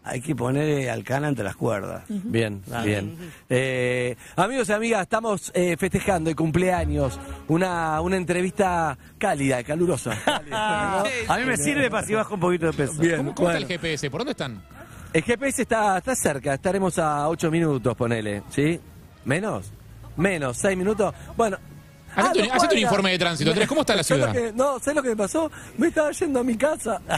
[0.06, 2.06] hay que poner al cana entre las cuerdas.
[2.08, 3.18] Bien, bien.
[3.50, 7.20] Eh, amigos y amigas, estamos eh, festejando el cumpleaños.
[7.50, 10.18] Una, una entrevista cálida, calurosa.
[10.26, 11.34] Cálida, ¿no?
[11.34, 13.02] A mí me sirve para si bajo un poquito de peso.
[13.02, 13.68] Bien, ¿Cómo, cómo está el.
[13.68, 14.10] GPS?
[14.10, 14.64] ¿Por dónde están?
[15.12, 18.80] El GPS está, está cerca, estaremos a 8 minutos, ponele, ¿sí?
[19.26, 19.74] ¿Menos?
[20.18, 21.14] Menos, 6 minutos.
[21.36, 21.58] Bueno.
[22.16, 24.48] Hacete ah, un- hacete informe de tránsito, Andrés, ¿cómo está la ¿Sabes lo ciudad?
[24.48, 25.52] que- no, ¿sabes lo que me pasó?
[25.78, 27.02] Me estaba yendo a mi casa.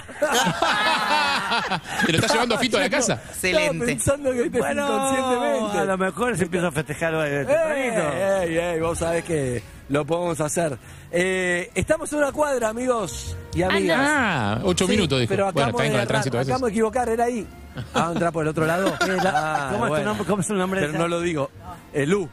[2.05, 3.13] ¿Te lo estás llevando Fito a la casa?
[3.13, 3.85] Estaba Excelente.
[3.85, 5.77] pensando que te Bueno, inconscientemente.
[5.77, 8.01] a lo mejor se empieza a festejar eh, tempranito.
[8.01, 10.77] Ey, ey, ey, vos sabés que lo podemos hacer.
[11.11, 13.99] Eh, estamos en una cuadra, amigos y amigas.
[14.01, 15.29] Ah, ocho Sí, minutos, dijo.
[15.29, 17.47] Pero Bueno, acabamos está bien de el tránsito a acabamos de equivocar, era ahí.
[17.93, 18.95] Ah, entra por el otro lado.
[19.23, 20.05] Ah, ¿Cómo, es tu bueno.
[20.05, 21.51] nombre, ¿Cómo es nombre Pero no lo digo.
[21.93, 22.27] El Lu.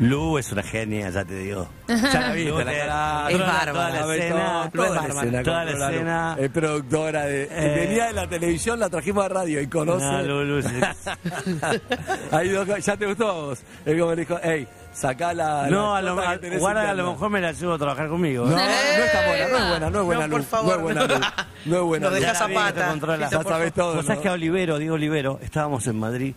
[0.00, 1.66] Lu es una genia, ya te digo.
[1.88, 3.30] Ya la viste, la cara.
[3.30, 4.00] Es la- bárbara.
[4.00, 5.94] Toda la escena, toda la toda la escena, toda la controla Lu.
[5.94, 6.36] escena.
[6.38, 7.42] Es productora de.
[7.50, 7.74] Eh.
[7.86, 10.04] venía de la televisión, la trajimos a radio y conoce.
[10.04, 10.74] No, Lu, Lu, sí.
[12.30, 13.58] Ahí dos- ya te gustó a vos.
[13.84, 15.66] El como le dijo, hey, sacá la.
[15.68, 16.94] No, la a lo, a- guarda, a interna".
[16.94, 18.46] lo mejor me la llevo a trabajar conmigo.
[18.46, 18.62] No, ¿eh?
[18.98, 20.48] no está buena, no es buena, no es buena No, por luz.
[20.48, 21.14] favor, no es buena no.
[21.16, 21.26] luz.
[21.64, 22.88] No es buena la que te Zapata.
[22.88, 23.28] controla.
[23.30, 24.00] Ya sabés todo.
[24.02, 24.20] ¿no?
[24.20, 26.34] que a Olivero, digo Olivero, estábamos en Madrid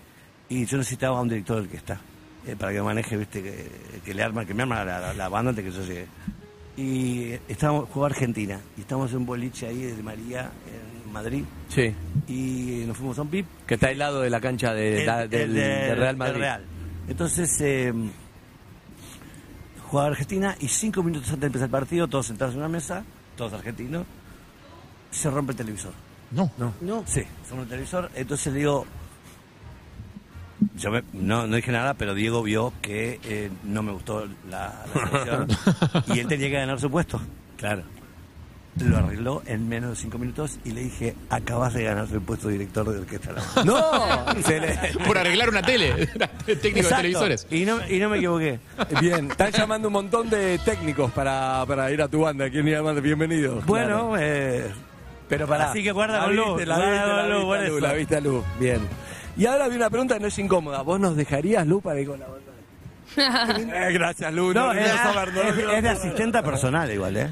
[0.50, 2.00] y yo necesitaba un director del que está.
[2.48, 3.72] Eh, para que maneje, viste, que,
[4.04, 6.08] que le arma, que me arma la, la- la banda antes que yo llegue.
[6.78, 8.60] Y estábamos jugando Argentina.
[8.78, 10.50] Y estamos en un boliche ahí de María,
[11.06, 11.44] en Madrid.
[11.70, 11.94] Sí,
[12.28, 13.46] Y nos fuimos a un pip.
[13.68, 16.34] que está al lado de la cancha de, El- del, de- Real Madrid.
[16.34, 16.66] del Real.
[17.08, 17.94] Entonces, eh,
[19.90, 23.04] jugaba Argentina y cinco minutos antes de empezar el partido, todos sentados en una mesa,
[23.36, 24.06] todos argentinos,
[25.12, 25.92] se rompe el televisor.
[26.32, 26.50] No.
[26.58, 26.74] No.
[26.82, 27.04] No.
[27.06, 28.10] Sí, se rompe el televisor.
[28.16, 28.86] Entonces le digo,
[30.78, 34.74] yo me- no, no dije nada, pero Diego vio que eh, no me gustó la,
[34.94, 35.46] la
[36.16, 37.22] y él tenía que ganar su puesto.
[37.58, 37.84] Claro.
[38.80, 42.48] Lo arregló en menos de cinco minutos y le dije, acabas de ganar el puesto
[42.48, 43.32] de director de orquesta.
[43.66, 44.42] ¡No!
[44.46, 46.08] Se le- Por arreglar una tele.
[46.46, 46.96] Técnico de Exacto.
[46.98, 47.48] televisores.
[47.52, 48.60] Y no, y no me equivoqué.
[49.02, 52.50] Bien, están llamando un montón de técnicos para, para ir a tu banda.
[52.50, 52.94] ¿Quién llama?
[52.94, 53.62] Bienvenido.
[53.66, 54.72] Bueno, eh,
[55.28, 55.72] pero para.
[55.72, 57.80] así que guarda luz, La la luz, por la luz, eso.
[57.82, 58.46] la viste a luz.
[58.58, 58.80] Bien.
[59.42, 60.84] Y ahora viene una pregunta que no es incómoda.
[60.84, 62.52] ¿Vos nos dejarías, Lu, para ir con la banda?
[63.88, 64.54] Eh, gracias, Lu.
[64.54, 67.30] no, es, saber, no lo es- es de asistenta personal igual, ¿eh?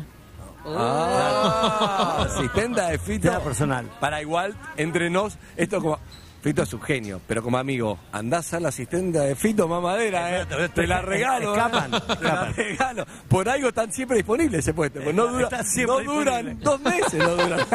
[0.66, 3.30] Ah, asistenta de Fito.
[3.30, 3.86] Asistenta personal.
[4.00, 6.00] Para igual, entre nos, esto como.
[6.42, 10.46] Fito es un genio, pero como amigo, andás a la asistente de Fito Mamadera, ¿eh?
[10.74, 11.54] Te la regalo.
[11.54, 11.58] ¿eh?
[11.58, 13.06] Escapan, Te la regalo.
[13.28, 15.02] Por algo están siempre disponibles ese puesto.
[15.02, 15.50] Pues no, dura,
[15.86, 17.60] no duran dos meses, no duran.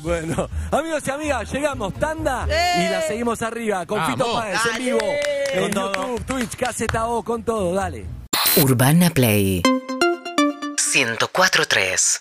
[0.00, 4.14] bueno, amigos y amigas, llegamos tanda y la seguimos arriba con Vamos.
[4.16, 4.98] Fito Páez en vivo.
[5.54, 5.92] En Con todo.
[5.94, 8.04] YouTube, Twitch, Caseta O, con todo, dale.
[8.58, 12.20] Urbana Play 104.3